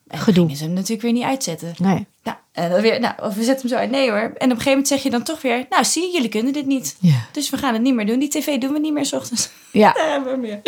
En 0.07 0.19
Gedoe. 0.19 0.43
gingen 0.43 0.57
ze 0.57 0.63
hem 0.63 0.73
natuurlijk 0.73 1.01
weer 1.01 1.13
niet 1.13 1.23
uitzetten. 1.23 1.73
Nee. 1.77 2.07
Nou, 2.23 2.37
en 2.51 2.69
dan 2.69 2.81
weer, 2.81 2.99
nou, 2.99 3.13
of 3.21 3.35
we 3.35 3.43
zetten 3.43 3.67
hem 3.67 3.77
zo 3.77 3.83
uit. 3.83 3.91
Nee 3.91 4.09
hoor. 4.09 4.19
En 4.19 4.29
op 4.29 4.39
een 4.39 4.49
gegeven 4.49 4.69
moment 4.69 4.87
zeg 4.87 5.03
je 5.03 5.09
dan 5.09 5.23
toch 5.23 5.41
weer... 5.41 5.65
Nou, 5.69 5.83
zie, 5.85 6.11
jullie 6.13 6.29
kunnen 6.29 6.53
dit 6.53 6.65
niet. 6.65 6.95
Ja. 6.99 7.27
Dus 7.31 7.49
we 7.49 7.57
gaan 7.57 7.73
het 7.73 7.81
niet 7.81 7.93
meer 7.93 8.05
doen. 8.05 8.19
Die 8.19 8.29
tv 8.29 8.57
doen 8.57 8.73
we 8.73 8.79
niet 8.79 8.93
meer 8.93 9.05
's 9.05 9.13
ochtends. 9.13 9.49
Ja. 9.71 9.95
Meer. 10.39 10.59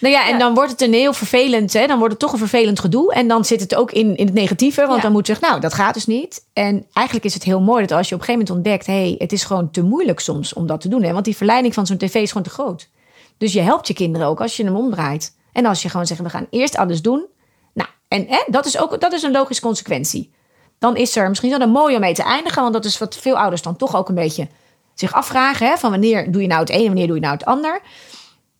Nou 0.00 0.14
ja, 0.14 0.26
en 0.26 0.32
Ja. 0.32 0.38
dan 0.38 0.54
wordt 0.54 0.70
het 0.70 0.80
een 0.80 0.92
heel 0.92 1.12
vervelend, 1.12 1.72
hè? 1.72 1.86
dan 1.86 1.98
wordt 1.98 2.12
het 2.12 2.20
toch 2.22 2.32
een 2.32 2.38
vervelend 2.38 2.80
gedoe. 2.80 3.12
En 3.14 3.28
dan 3.28 3.44
zit 3.44 3.60
het 3.60 3.74
ook 3.74 3.92
in, 3.92 4.16
in 4.16 4.26
het 4.26 4.34
negatieve, 4.34 4.86
want 4.86 5.02
dan 5.02 5.12
moet 5.12 5.26
je 5.26 5.32
zeggen, 5.32 5.50
nou, 5.50 5.60
dat 5.60 5.74
gaat 5.74 5.94
dus 5.94 6.06
niet. 6.06 6.46
En 6.52 6.86
eigenlijk 6.92 7.26
is 7.26 7.34
het 7.34 7.42
heel 7.42 7.60
mooi 7.60 7.86
dat 7.86 7.98
als 7.98 8.08
je 8.08 8.14
op 8.14 8.20
een 8.20 8.26
gegeven 8.26 8.46
moment 8.46 8.66
ontdekt, 8.66 8.86
hé, 8.86 9.02
hey, 9.08 9.14
het 9.18 9.32
is 9.32 9.44
gewoon 9.44 9.70
te 9.70 9.82
moeilijk 9.82 10.20
soms 10.20 10.52
om 10.52 10.66
dat 10.66 10.80
te 10.80 10.88
doen. 10.88 11.02
Hè? 11.02 11.12
Want 11.12 11.24
die 11.24 11.36
verleiding 11.36 11.74
van 11.74 11.86
zo'n 11.86 11.96
tv 11.96 12.14
is 12.14 12.28
gewoon 12.28 12.42
te 12.42 12.50
groot. 12.50 12.88
Dus 13.38 13.52
je 13.52 13.60
helpt 13.60 13.86
je 13.86 13.94
kinderen 13.94 14.26
ook 14.26 14.40
als 14.40 14.56
je 14.56 14.64
hem 14.64 14.76
omdraait. 14.76 15.36
En 15.52 15.66
als 15.66 15.82
je 15.82 15.88
gewoon 15.88 16.06
zegt, 16.06 16.20
we 16.20 16.30
gaan 16.30 16.46
eerst 16.50 16.76
alles 16.76 17.02
doen. 17.02 17.26
Nou, 17.74 17.88
en 18.08 18.26
hè, 18.28 18.38
dat 18.46 18.66
is 18.66 18.78
ook 18.78 19.00
dat 19.00 19.12
is 19.12 19.22
een 19.22 19.32
logische 19.32 19.62
consequentie. 19.62 20.32
Dan 20.78 20.96
is 20.96 21.16
er 21.16 21.28
misschien 21.28 21.50
wel 21.50 21.60
een 21.60 21.70
mooi 21.70 21.94
om 21.94 22.00
mee 22.00 22.14
te 22.14 22.22
eindigen, 22.22 22.62
want 22.62 22.74
dat 22.74 22.84
is 22.84 22.98
wat 22.98 23.16
veel 23.16 23.38
ouders 23.38 23.62
dan 23.62 23.76
toch 23.76 23.96
ook 23.96 24.08
een 24.08 24.14
beetje 24.14 24.48
zich 24.94 25.12
afvragen. 25.12 25.66
Hè? 25.66 25.76
Van 25.76 25.90
wanneer 25.90 26.32
doe 26.32 26.42
je 26.42 26.48
nou 26.48 26.60
het 26.60 26.70
een 26.70 26.80
en 26.80 26.86
wanneer 26.86 27.06
doe 27.06 27.16
je 27.16 27.22
nou 27.22 27.34
het 27.34 27.44
ander. 27.44 27.80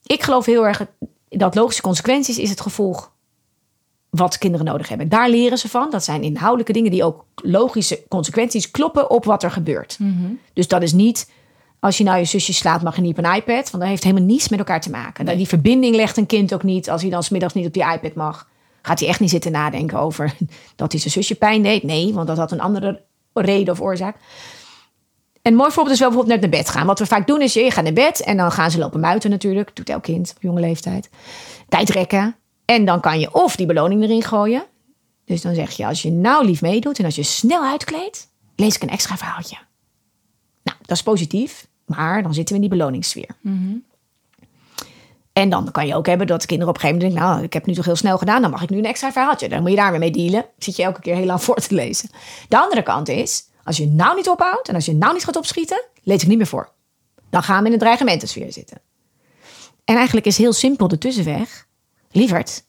Ik 0.02 0.22
geloof 0.22 0.46
heel 0.46 0.66
erg 0.66 0.86
dat 1.28 1.54
logische 1.54 1.82
consequenties 1.82 2.38
is 2.38 2.50
het 2.50 2.60
gevolg 2.60 3.12
wat 4.10 4.38
kinderen 4.38 4.66
nodig 4.66 4.88
hebben. 4.88 5.08
Daar 5.08 5.28
leren 5.28 5.58
ze 5.58 5.68
van. 5.68 5.90
Dat 5.90 6.04
zijn 6.04 6.22
inhoudelijke 6.22 6.72
dingen 6.72 6.90
die 6.90 7.04
ook 7.04 7.24
logische 7.34 8.02
consequenties 8.08 8.70
kloppen 8.70 9.10
op 9.10 9.24
wat 9.24 9.42
er 9.42 9.50
gebeurt. 9.50 9.98
Dus 10.52 10.68
dat 10.68 10.82
is 10.82 10.92
niet 10.92 11.30
als 11.84 11.98
je 11.98 12.04
nou 12.04 12.18
je 12.18 12.24
zusje 12.24 12.52
slaat, 12.52 12.82
mag 12.82 12.96
je 12.96 13.02
niet 13.02 13.18
op 13.18 13.24
een 13.24 13.34
iPad. 13.34 13.70
Want 13.70 13.82
dat 13.82 13.82
heeft 13.82 14.04
helemaal 14.04 14.26
niets 14.26 14.48
met 14.48 14.58
elkaar 14.58 14.80
te 14.80 14.90
maken. 14.90 15.36
Die 15.36 15.48
verbinding 15.48 15.96
legt 15.96 16.16
een 16.16 16.26
kind 16.26 16.54
ook 16.54 16.62
niet. 16.62 16.90
Als 16.90 17.02
hij 17.02 17.10
dan 17.10 17.22
smiddags 17.22 17.54
niet 17.54 17.66
op 17.66 17.72
die 17.72 17.92
iPad 17.92 18.14
mag, 18.14 18.48
gaat 18.86 19.00
hij 19.00 19.08
echt 19.08 19.20
niet 19.20 19.30
zitten 19.30 19.52
nadenken 19.52 19.98
over 19.98 20.34
dat 20.76 20.92
hij 20.92 21.00
zijn 21.00 21.12
zusje 21.12 21.34
pijn 21.34 21.62
deed. 21.62 21.82
Nee, 21.82 22.14
want 22.14 22.26
dat 22.26 22.36
had 22.36 22.52
een 22.52 22.60
andere 22.60 23.02
reden 23.32 23.72
of 23.72 23.80
oorzaak. 23.80 24.16
Een 25.42 25.54
mooi 25.54 25.70
voorbeeld 25.70 25.94
is 25.94 26.00
wel 26.00 26.08
bijvoorbeeld 26.08 26.40
net 26.40 26.50
naar 26.50 26.60
bed 26.60 26.70
gaan. 26.70 26.86
Wat 26.86 26.98
we 26.98 27.06
vaak 27.06 27.26
doen 27.26 27.40
is, 27.40 27.52
je 27.52 27.70
gaat 27.70 27.84
naar 27.84 27.92
bed 27.92 28.20
en 28.20 28.36
dan 28.36 28.52
gaan 28.52 28.70
ze 28.70 28.78
lopen 28.78 29.00
muiten 29.00 29.30
natuurlijk. 29.30 29.76
Doet 29.76 29.88
elk 29.88 30.02
kind 30.02 30.32
op 30.36 30.42
jonge 30.42 30.60
leeftijd. 30.60 31.10
Tijd 31.68 31.88
rekken. 31.88 32.36
En 32.64 32.84
dan 32.84 33.00
kan 33.00 33.20
je 33.20 33.34
of 33.34 33.56
die 33.56 33.66
beloning 33.66 34.02
erin 34.02 34.22
gooien. 34.22 34.64
Dus 35.24 35.42
dan 35.42 35.54
zeg 35.54 35.70
je, 35.70 35.86
als 35.86 36.02
je 36.02 36.10
nou 36.10 36.44
lief 36.44 36.62
meedoet 36.62 36.98
en 36.98 37.04
als 37.04 37.14
je 37.14 37.22
snel 37.22 37.64
uitkleedt, 37.64 38.28
lees 38.56 38.74
ik 38.74 38.82
een 38.82 38.88
extra 38.88 39.16
verhaaltje. 39.16 39.56
Nou, 40.62 40.78
dat 40.80 40.96
is 40.96 41.02
positief, 41.02 41.66
maar 41.86 42.22
dan 42.22 42.34
zitten 42.34 42.56
we 42.56 42.62
in 42.62 42.68
die 42.68 42.78
beloningssfeer. 42.78 43.36
En 45.34 45.48
dan 45.48 45.70
kan 45.70 45.86
je 45.86 45.94
ook 45.94 46.06
hebben 46.06 46.26
dat 46.26 46.40
de 46.40 46.46
kinderen 46.46 46.74
op 46.74 46.80
een 46.80 46.88
gegeven 46.88 47.02
moment 47.02 47.20
denken... 47.20 47.34
nou, 47.34 47.46
ik 47.46 47.52
heb 47.52 47.66
nu 47.66 47.74
toch 47.74 47.84
heel 47.84 47.96
snel 47.96 48.18
gedaan, 48.18 48.42
dan 48.42 48.50
mag 48.50 48.62
ik 48.62 48.70
nu 48.70 48.78
een 48.78 48.84
extra 48.84 49.12
verhaaltje. 49.12 49.48
Dan 49.48 49.60
moet 49.60 49.70
je 49.70 49.76
daar 49.76 49.90
weer 49.90 50.00
mee 50.00 50.10
dealen. 50.10 50.46
Zit 50.58 50.76
je 50.76 50.82
elke 50.82 51.00
keer 51.00 51.14
heel 51.14 51.26
lang 51.26 51.42
voor 51.42 51.56
te 51.56 51.74
lezen. 51.74 52.10
De 52.48 52.58
andere 52.58 52.82
kant 52.82 53.08
is, 53.08 53.48
als 53.64 53.76
je 53.76 53.86
nou 53.86 54.16
niet 54.16 54.28
ophoudt... 54.28 54.68
en 54.68 54.74
als 54.74 54.84
je 54.84 54.94
nou 54.94 55.12
niet 55.12 55.24
gaat 55.24 55.36
opschieten, 55.36 55.84
lees 56.02 56.22
ik 56.22 56.28
niet 56.28 56.36
meer 56.36 56.46
voor. 56.46 56.72
Dan 57.30 57.42
gaan 57.42 57.60
we 57.60 57.66
in 57.66 57.72
een 57.72 57.78
dreigementensfeer 57.78 58.52
zitten. 58.52 58.80
En 59.84 59.96
eigenlijk 59.96 60.26
is 60.26 60.38
heel 60.38 60.52
simpel 60.52 60.88
de 60.88 60.98
tussenweg. 60.98 61.66
Lieverd, 62.10 62.64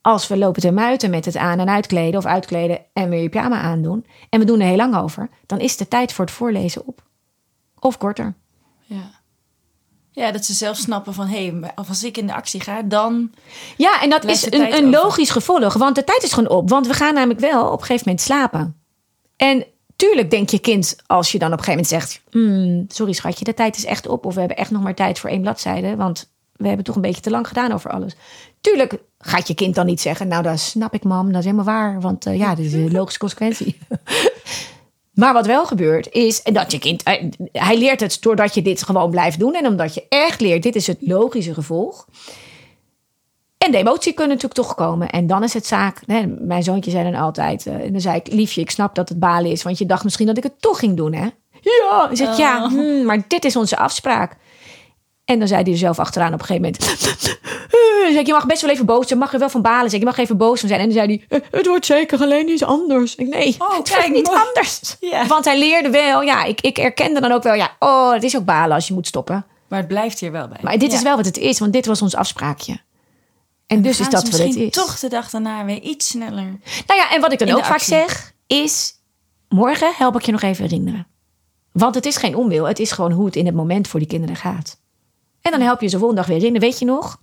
als 0.00 0.28
we 0.28 0.36
lopen 0.36 0.62
te 0.62 0.70
muiten 0.70 1.10
met 1.10 1.24
het 1.24 1.36
aan- 1.36 1.60
en 1.60 1.68
uitkleden... 1.68 2.18
of 2.18 2.26
uitkleden 2.26 2.80
en 2.92 3.08
weer 3.08 3.22
je 3.22 3.28
pyjama 3.28 3.60
aandoen... 3.60 4.06
en 4.28 4.40
we 4.40 4.46
doen 4.46 4.60
er 4.60 4.66
heel 4.66 4.76
lang 4.76 4.96
over... 4.96 5.28
dan 5.46 5.60
is 5.60 5.76
de 5.76 5.88
tijd 5.88 6.12
voor 6.12 6.24
het 6.24 6.34
voorlezen 6.34 6.86
op. 6.86 7.02
Of 7.78 7.98
korter. 7.98 8.34
Ja. 8.80 9.21
Ja, 10.14 10.32
dat 10.32 10.44
ze 10.44 10.52
zelf 10.52 10.76
snappen 10.76 11.14
van... 11.14 11.26
hé, 11.26 11.46
hey, 11.46 11.72
als 11.74 12.04
ik 12.04 12.16
in 12.16 12.26
de 12.26 12.34
actie 12.34 12.60
ga, 12.60 12.82
dan... 12.82 13.30
Ja, 13.76 14.02
en 14.02 14.10
dat 14.10 14.24
is 14.24 14.52
een, 14.52 14.74
een 14.74 14.90
logisch 14.90 15.30
gevolg. 15.30 15.74
Want 15.74 15.94
de 15.94 16.04
tijd 16.04 16.22
is 16.22 16.32
gewoon 16.32 16.50
op. 16.50 16.68
Want 16.68 16.86
we 16.86 16.94
gaan 16.94 17.14
namelijk 17.14 17.40
wel 17.40 17.66
op 17.66 17.80
een 17.80 17.86
gegeven 17.86 18.02
moment 18.04 18.20
slapen. 18.24 18.76
En 19.36 19.64
tuurlijk 19.96 20.30
denkt 20.30 20.50
je 20.50 20.58
kind, 20.58 20.96
als 21.06 21.32
je 21.32 21.38
dan 21.38 21.52
op 21.52 21.58
een 21.58 21.64
gegeven 21.64 21.84
moment 21.90 22.10
zegt... 22.10 22.22
"Hmm, 22.30 22.84
sorry 22.88 23.12
schatje, 23.12 23.44
de 23.44 23.54
tijd 23.54 23.76
is 23.76 23.84
echt 23.84 24.06
op. 24.08 24.26
Of 24.26 24.34
we 24.34 24.40
hebben 24.40 24.58
echt 24.58 24.70
nog 24.70 24.82
maar 24.82 24.94
tijd 24.94 25.18
voor 25.18 25.30
één 25.30 25.40
bladzijde. 25.40 25.96
Want 25.96 26.30
we 26.52 26.66
hebben 26.66 26.84
toch 26.84 26.94
een 26.96 27.02
beetje 27.02 27.20
te 27.22 27.30
lang 27.30 27.48
gedaan 27.48 27.72
over 27.72 27.90
alles. 27.90 28.16
Tuurlijk 28.60 28.98
gaat 29.18 29.48
je 29.48 29.54
kind 29.54 29.74
dan 29.74 29.86
niet 29.86 30.00
zeggen... 30.00 30.28
nou, 30.28 30.42
dat 30.42 30.60
snap 30.60 30.94
ik 30.94 31.04
mam, 31.04 31.26
dat 31.26 31.38
is 31.38 31.44
helemaal 31.44 31.64
waar. 31.64 32.00
Want 32.00 32.26
eh, 32.26 32.38
ja, 32.38 32.54
dit 32.54 32.66
is 32.66 32.72
een 32.72 32.92
logische 32.92 33.18
consequentie. 33.18 33.78
Maar 35.12 35.32
wat 35.32 35.46
wel 35.46 35.66
gebeurt 35.66 36.12
is 36.12 36.42
dat 36.42 36.72
je 36.72 36.78
kind, 36.78 37.02
hij, 37.52 37.78
leert 37.78 38.00
het 38.00 38.16
doordat 38.20 38.54
je 38.54 38.62
dit 38.62 38.82
gewoon 38.82 39.10
blijft 39.10 39.38
doen. 39.38 39.54
En 39.54 39.66
omdat 39.66 39.94
je 39.94 40.06
echt 40.08 40.40
leert, 40.40 40.62
dit 40.62 40.76
is 40.76 40.86
het 40.86 40.98
logische 41.00 41.54
gevolg. 41.54 42.06
En 43.58 43.70
de 43.70 43.78
emotie 43.78 44.12
kunnen 44.12 44.36
natuurlijk 44.36 44.60
toch 44.66 44.74
komen. 44.74 45.10
En 45.10 45.26
dan 45.26 45.42
is 45.42 45.54
het 45.54 45.66
zaak, 45.66 46.02
hè, 46.06 46.26
mijn 46.26 46.62
zoontje 46.62 46.90
zei 46.90 47.10
dan 47.10 47.20
altijd, 47.20 47.66
eh, 47.66 47.74
en 47.74 47.92
dan 47.92 48.00
zei 48.00 48.16
ik, 48.16 48.32
liefje, 48.32 48.60
ik 48.60 48.70
snap 48.70 48.94
dat 48.94 49.08
het 49.08 49.18
balen 49.18 49.50
is. 49.50 49.62
Want 49.62 49.78
je 49.78 49.86
dacht 49.86 50.04
misschien 50.04 50.26
dat 50.26 50.36
ik 50.36 50.42
het 50.42 50.60
toch 50.60 50.78
ging 50.78 50.96
doen, 50.96 51.12
hè? 51.12 51.28
Ja, 51.60 52.06
hij 52.06 52.16
zegt, 52.16 52.36
ja, 52.36 52.68
hmm, 52.68 53.04
maar 53.04 53.24
dit 53.28 53.44
is 53.44 53.56
onze 53.56 53.76
afspraak. 53.76 54.36
En 55.24 55.38
dan 55.38 55.48
zei 55.48 55.62
hij 55.62 55.72
er 55.72 55.78
zelf 55.78 55.98
achteraan 55.98 56.32
op 56.34 56.40
een 56.40 56.46
gegeven 56.46 56.62
moment. 56.80 57.00
Zei, 58.12 58.26
je 58.26 58.32
mag 58.32 58.46
best 58.46 58.62
wel 58.62 58.70
even 58.70 58.86
boos 58.86 59.06
zijn. 59.06 59.18
Mag 59.18 59.32
er 59.32 59.38
wel 59.38 59.48
van 59.50 59.62
balen 59.62 59.88
zijn. 59.88 60.00
Je 60.00 60.06
mag 60.06 60.18
even 60.18 60.36
boos 60.36 60.60
van 60.60 60.68
zijn. 60.68 60.80
En 60.80 60.86
dan 60.86 60.94
zei 60.96 61.24
hij, 61.28 61.38
"Eh, 61.38 61.46
het 61.50 61.66
wordt 61.66 61.86
zeker 61.86 62.20
alleen 62.20 62.48
iets 62.48 62.62
anders. 62.64 63.14
Ik, 63.14 63.28
nee, 63.28 63.54
Oh, 63.58 63.76
het 63.76 63.88
kijk, 63.88 64.00
wordt 64.00 64.14
niet 64.16 64.26
mooi. 64.26 64.38
anders. 64.46 64.96
Want 65.28 65.44
hij 65.44 65.58
leerde 65.58 65.90
wel, 65.90 66.22
ja, 66.22 66.44
ik, 66.44 66.60
ik 66.60 66.78
erkende 66.78 67.20
dan 67.20 67.32
ook 67.32 67.42
wel, 67.42 67.54
ja, 67.54 67.70
oh, 67.78 68.12
het 68.12 68.22
is 68.22 68.36
ook 68.36 68.44
balen 68.44 68.74
als 68.74 68.88
je 68.88 68.94
moet 68.94 69.06
stoppen. 69.06 69.46
Maar 69.68 69.78
het 69.78 69.88
blijft 69.88 70.20
hier 70.20 70.32
wel 70.32 70.48
bij. 70.48 70.58
Maar 70.62 70.78
dit 70.78 70.92
is 70.92 71.02
wel 71.02 71.16
wat 71.16 71.24
het 71.24 71.36
is, 71.36 71.58
want 71.58 71.72
dit 71.72 71.86
was 71.86 72.02
ons 72.02 72.14
afspraakje. 72.14 72.80
En 73.66 73.82
dus 73.82 74.00
is 74.00 74.08
dat 74.08 74.28
wat 74.28 74.38
het 74.38 74.56
is. 74.56 74.70
toch 74.72 74.98
de 74.98 75.08
dag 75.08 75.30
daarna 75.30 75.64
weer 75.64 75.80
iets 75.80 76.08
sneller. 76.08 76.58
Nou 76.86 77.00
ja, 77.00 77.10
en 77.10 77.20
wat 77.20 77.32
ik 77.32 77.38
dan 77.38 77.50
ook 77.52 77.64
vaak 77.64 77.80
zeg, 77.80 78.32
is... 78.46 78.94
Morgen 79.48 79.92
help 79.96 80.16
ik 80.16 80.22
je 80.22 80.32
nog 80.32 80.42
even 80.42 80.64
herinneren. 80.64 81.06
Want 81.72 81.94
het 81.94 82.06
is 82.06 82.16
geen 82.16 82.36
onwil. 82.36 82.64
Het 82.64 82.78
is 82.78 82.92
gewoon 82.92 83.12
hoe 83.12 83.26
het 83.26 83.36
in 83.36 83.46
het 83.46 83.54
moment 83.54 83.88
voor 83.88 84.00
die 84.00 84.08
kinderen 84.08 84.36
gaat. 84.36 84.80
En 85.42 85.50
dan 85.50 85.60
help 85.60 85.80
je 85.80 85.88
ze 85.88 85.98
volgende 85.98 86.20
dag 86.20 86.30
weer 86.30 86.38
herinneren. 86.38 86.68
Weet 86.68 86.78
je 86.78 86.84
nog? 86.84 87.20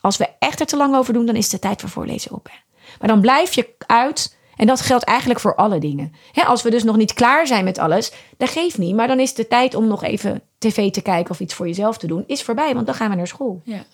Als 0.00 0.16
we 0.16 0.28
echt 0.38 0.60
er 0.60 0.66
te 0.66 0.76
lang 0.76 0.94
over 0.96 1.12
doen, 1.12 1.26
dan 1.26 1.36
is 1.36 1.48
de 1.48 1.58
tijd 1.58 1.80
voor 1.80 1.88
voorlezen 1.88 2.32
op. 2.32 2.48
Hè? 2.50 2.56
Maar 2.98 3.08
dan 3.08 3.20
blijf 3.20 3.54
je 3.54 3.74
uit. 3.86 4.38
En 4.56 4.66
dat 4.66 4.80
geldt 4.80 5.04
eigenlijk 5.04 5.40
voor 5.40 5.54
alle 5.54 5.78
dingen. 5.78 6.12
Hè, 6.32 6.42
als 6.42 6.62
we 6.62 6.70
dus 6.70 6.82
nog 6.82 6.96
niet 6.96 7.12
klaar 7.12 7.46
zijn 7.46 7.64
met 7.64 7.78
alles, 7.78 8.12
dat 8.36 8.48
geeft 8.48 8.78
niet. 8.78 8.94
Maar 8.94 9.06
dan 9.06 9.20
is 9.20 9.34
de 9.34 9.48
tijd 9.48 9.74
om 9.74 9.86
nog 9.86 10.02
even 10.02 10.42
tv 10.58 10.90
te 10.90 11.00
kijken 11.00 11.30
of 11.30 11.40
iets 11.40 11.54
voor 11.54 11.66
jezelf 11.66 11.98
te 11.98 12.06
doen, 12.06 12.24
is 12.26 12.42
voorbij. 12.42 12.74
Want 12.74 12.86
dan 12.86 12.94
gaan 12.94 13.10
we 13.10 13.16
naar 13.16 13.26
school. 13.26 13.60
Ja. 13.64 13.84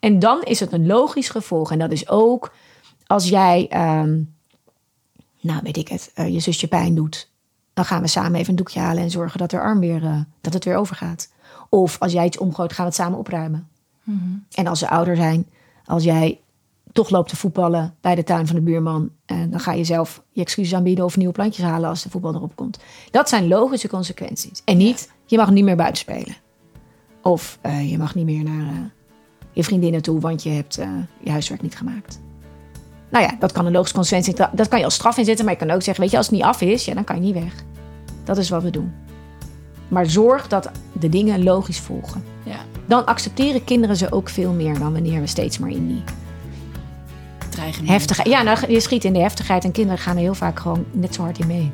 En 0.00 0.18
dan 0.18 0.42
is 0.42 0.60
het 0.60 0.72
een 0.72 0.86
logisch 0.86 1.28
gevolg. 1.28 1.70
En 1.70 1.78
dat 1.78 1.92
is 1.92 2.08
ook 2.08 2.52
als 3.06 3.28
jij, 3.28 3.66
ehm, 3.68 4.20
nou 5.40 5.60
weet 5.62 5.76
ik 5.76 5.88
het, 5.88 6.10
eh, 6.14 6.32
je 6.32 6.40
zusje 6.40 6.68
pijn 6.68 6.94
doet. 6.94 7.30
Dan 7.74 7.84
gaan 7.84 8.02
we 8.02 8.08
samen 8.08 8.34
even 8.34 8.50
een 8.50 8.56
doekje 8.56 8.80
halen 8.80 9.02
en 9.02 9.10
zorgen 9.10 9.38
dat, 9.38 9.52
er 9.52 9.60
arm 9.60 9.80
weer, 9.80 10.04
eh, 10.04 10.20
dat 10.40 10.52
het 10.52 10.64
weer 10.64 10.76
overgaat. 10.76 11.31
Of 11.68 11.96
als 11.98 12.12
jij 12.12 12.24
iets 12.26 12.38
omgooit, 12.38 12.72
gaan 12.72 12.84
we 12.84 12.90
het 12.90 13.00
samen 13.00 13.18
opruimen. 13.18 13.68
En 14.52 14.66
als 14.66 14.78
ze 14.78 14.88
ouder 14.88 15.16
zijn, 15.16 15.46
als 15.84 16.04
jij 16.04 16.40
toch 16.92 17.10
loopt 17.10 17.28
te 17.28 17.36
voetballen 17.36 17.94
bij 18.00 18.14
de 18.14 18.24
tuin 18.24 18.46
van 18.46 18.56
de 18.56 18.62
buurman. 18.62 19.10
En 19.26 19.50
dan 19.50 19.60
ga 19.60 19.72
je 19.72 19.84
zelf 19.84 20.22
je 20.32 20.40
excuses 20.40 20.74
aanbieden 20.74 21.04
of 21.04 21.16
nieuwe 21.16 21.32
plantjes 21.32 21.64
halen 21.66 21.88
als 21.88 22.02
de 22.02 22.10
voetbal 22.10 22.34
erop 22.34 22.56
komt. 22.56 22.78
Dat 23.10 23.28
zijn 23.28 23.48
logische 23.48 23.88
consequenties. 23.88 24.62
En 24.64 24.76
niet, 24.76 25.10
je 25.26 25.36
mag 25.36 25.50
niet 25.50 25.64
meer 25.64 25.76
buiten 25.76 25.98
spelen. 25.98 26.36
Of 27.22 27.58
eh, 27.60 27.90
je 27.90 27.98
mag 27.98 28.14
niet 28.14 28.24
meer 28.24 28.44
naar 28.44 28.66
eh, 28.72 28.78
je 29.52 29.64
vriendinnen 29.64 30.02
toe, 30.02 30.20
want 30.20 30.42
je 30.42 30.50
hebt 30.50 30.78
eh, 30.78 30.88
je 31.20 31.30
huiswerk 31.30 31.62
niet 31.62 31.76
gemaakt. 31.76 32.20
Nou 33.10 33.24
ja, 33.24 33.36
dat 33.38 33.52
kan 33.52 33.66
een 33.66 33.72
logische 33.72 33.94
consequentie. 33.94 34.34
Dat- 34.34 34.50
Dat 34.52 34.68
kan 34.68 34.78
je 34.78 34.84
als 34.84 34.94
straf 34.94 35.16
inzetten, 35.18 35.44
maar 35.44 35.54
je 35.54 35.60
kan 35.66 35.70
ook 35.70 35.82
zeggen, 35.82 36.02
weet 36.02 36.12
je, 36.12 36.16
als 36.18 36.26
het 36.26 36.34
niet 36.34 36.44
af 36.44 36.60
is, 36.60 36.84
ja, 36.84 36.94
dan 36.94 37.04
kan 37.04 37.16
je 37.16 37.22
niet 37.22 37.34
weg. 37.44 37.64
Dat 38.24 38.36
is 38.38 38.48
wat 38.48 38.62
we 38.62 38.70
doen. 38.70 38.92
Maar 39.92 40.06
zorg 40.06 40.48
dat 40.48 40.70
de 40.92 41.08
dingen 41.08 41.42
logisch 41.42 41.78
volgen. 41.78 42.24
ja. 42.42 42.56
Dan 42.86 43.06
accepteren 43.06 43.64
kinderen 43.64 43.96
ze 43.96 44.12
ook 44.12 44.28
veel 44.28 44.52
meer 44.52 44.78
dan 44.78 44.92
wanneer 44.92 45.20
we 45.20 45.26
steeds 45.26 45.58
maar 45.58 45.70
in 45.70 45.88
die 45.88 46.02
heftigheid. 47.84 48.28
Ja, 48.28 48.42
nou, 48.42 48.72
je 48.72 48.80
schiet 48.80 49.04
in 49.04 49.12
de 49.12 49.18
heftigheid 49.18 49.64
en 49.64 49.72
kinderen 49.72 49.98
gaan 49.98 50.16
er 50.16 50.22
heel 50.22 50.34
vaak 50.34 50.60
gewoon 50.60 50.84
net 50.90 51.14
zo 51.14 51.22
hard 51.22 51.38
in 51.38 51.46
mee. 51.46 51.70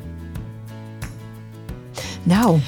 Nou, 2.23 2.59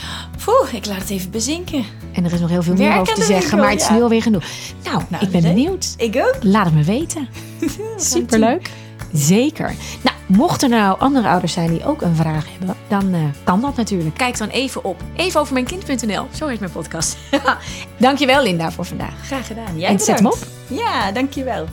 Poeh, 0.45 0.73
ik 0.73 0.85
laat 0.85 0.97
het 0.99 1.09
even 1.09 1.31
bezinken. 1.31 1.83
en 2.13 2.25
er 2.25 2.33
is 2.33 2.39
nog 2.39 2.49
heel 2.49 2.63
veel 2.63 2.73
meer 2.75 2.99
over 2.99 3.13
te 3.13 3.23
zeggen, 3.23 3.39
winkel, 3.39 3.57
maar 3.57 3.69
het 3.69 3.81
is 3.81 3.87
ja. 3.87 3.93
nu 3.93 4.01
alweer 4.01 4.21
genoeg. 4.21 4.43
Nou, 4.83 5.01
Nou, 5.07 5.23
ik 5.23 5.31
ben 5.31 5.41
leuk. 5.41 5.53
benieuwd. 5.53 5.93
Ik 5.97 6.15
ook. 6.15 6.37
Laat 6.41 6.65
het 6.65 6.73
me 6.73 6.83
weten. 6.83 7.27
Superleuk. 7.97 8.69
Zeker. 9.13 9.73
Nou, 10.01 10.15
mochten 10.25 10.71
er 10.71 10.79
nou 10.79 10.99
andere 10.99 11.27
ouders 11.27 11.53
zijn 11.53 11.69
die 11.69 11.85
ook 11.85 12.01
een 12.01 12.15
vraag 12.15 12.45
hebben, 12.57 12.75
dan 12.87 13.13
eh, 13.13 13.19
kan 13.43 13.61
dat 13.61 13.75
natuurlijk. 13.75 14.15
Kijk 14.15 14.37
dan 14.37 14.47
even 14.47 14.83
op 14.83 15.03
evenovermijnkind.nl. 15.15 16.27
Zo 16.35 16.47
heet 16.47 16.59
mijn 16.59 16.71
podcast. 16.71 17.17
Dankjewel 17.97 18.43
Linda 18.43 18.71
voor 18.71 18.85
vandaag. 18.85 19.13
Graag 19.23 19.47
gedaan. 19.47 19.79
Jij 19.79 19.89
En 19.89 19.99
zet 19.99 20.07
hem 20.07 20.23
bedankt. 20.23 20.47
Ja, 20.67 21.11
dankjewel. 21.11 21.65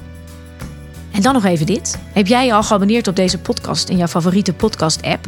En 1.10 1.22
dan 1.22 1.32
nog 1.32 1.44
even 1.44 1.66
dit. 1.66 1.98
Heb 2.12 2.26
jij 2.26 2.46
je 2.46 2.52
al 2.52 2.62
geabonneerd 2.62 3.08
op 3.08 3.16
deze 3.16 3.38
podcast 3.38 3.88
in 3.88 3.96
jouw 3.96 4.06
favoriete 4.06 4.52
podcast-app? 4.52 5.26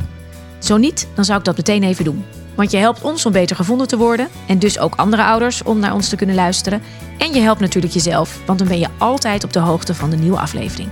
Zo 0.58 0.76
niet, 0.76 1.08
dan 1.14 1.24
zou 1.24 1.38
ik 1.38 1.44
dat 1.44 1.56
meteen 1.56 1.82
even 1.82 2.04
doen. 2.04 2.24
Want 2.54 2.70
je 2.70 2.78
helpt 2.78 3.02
ons 3.02 3.26
om 3.26 3.32
beter 3.32 3.56
gevonden 3.56 3.88
te 3.88 3.96
worden 3.96 4.28
en 4.46 4.58
dus 4.58 4.78
ook 4.78 4.94
andere 4.94 5.24
ouders 5.24 5.62
om 5.62 5.78
naar 5.78 5.94
ons 5.94 6.08
te 6.08 6.16
kunnen 6.16 6.34
luisteren. 6.34 6.82
En 7.18 7.32
je 7.32 7.40
helpt 7.40 7.60
natuurlijk 7.60 7.92
jezelf, 7.92 8.38
want 8.46 8.58
dan 8.58 8.68
ben 8.68 8.78
je 8.78 8.88
altijd 8.98 9.44
op 9.44 9.52
de 9.52 9.58
hoogte 9.58 9.94
van 9.94 10.10
de 10.10 10.16
nieuwe 10.16 10.38
aflevering. 10.38 10.88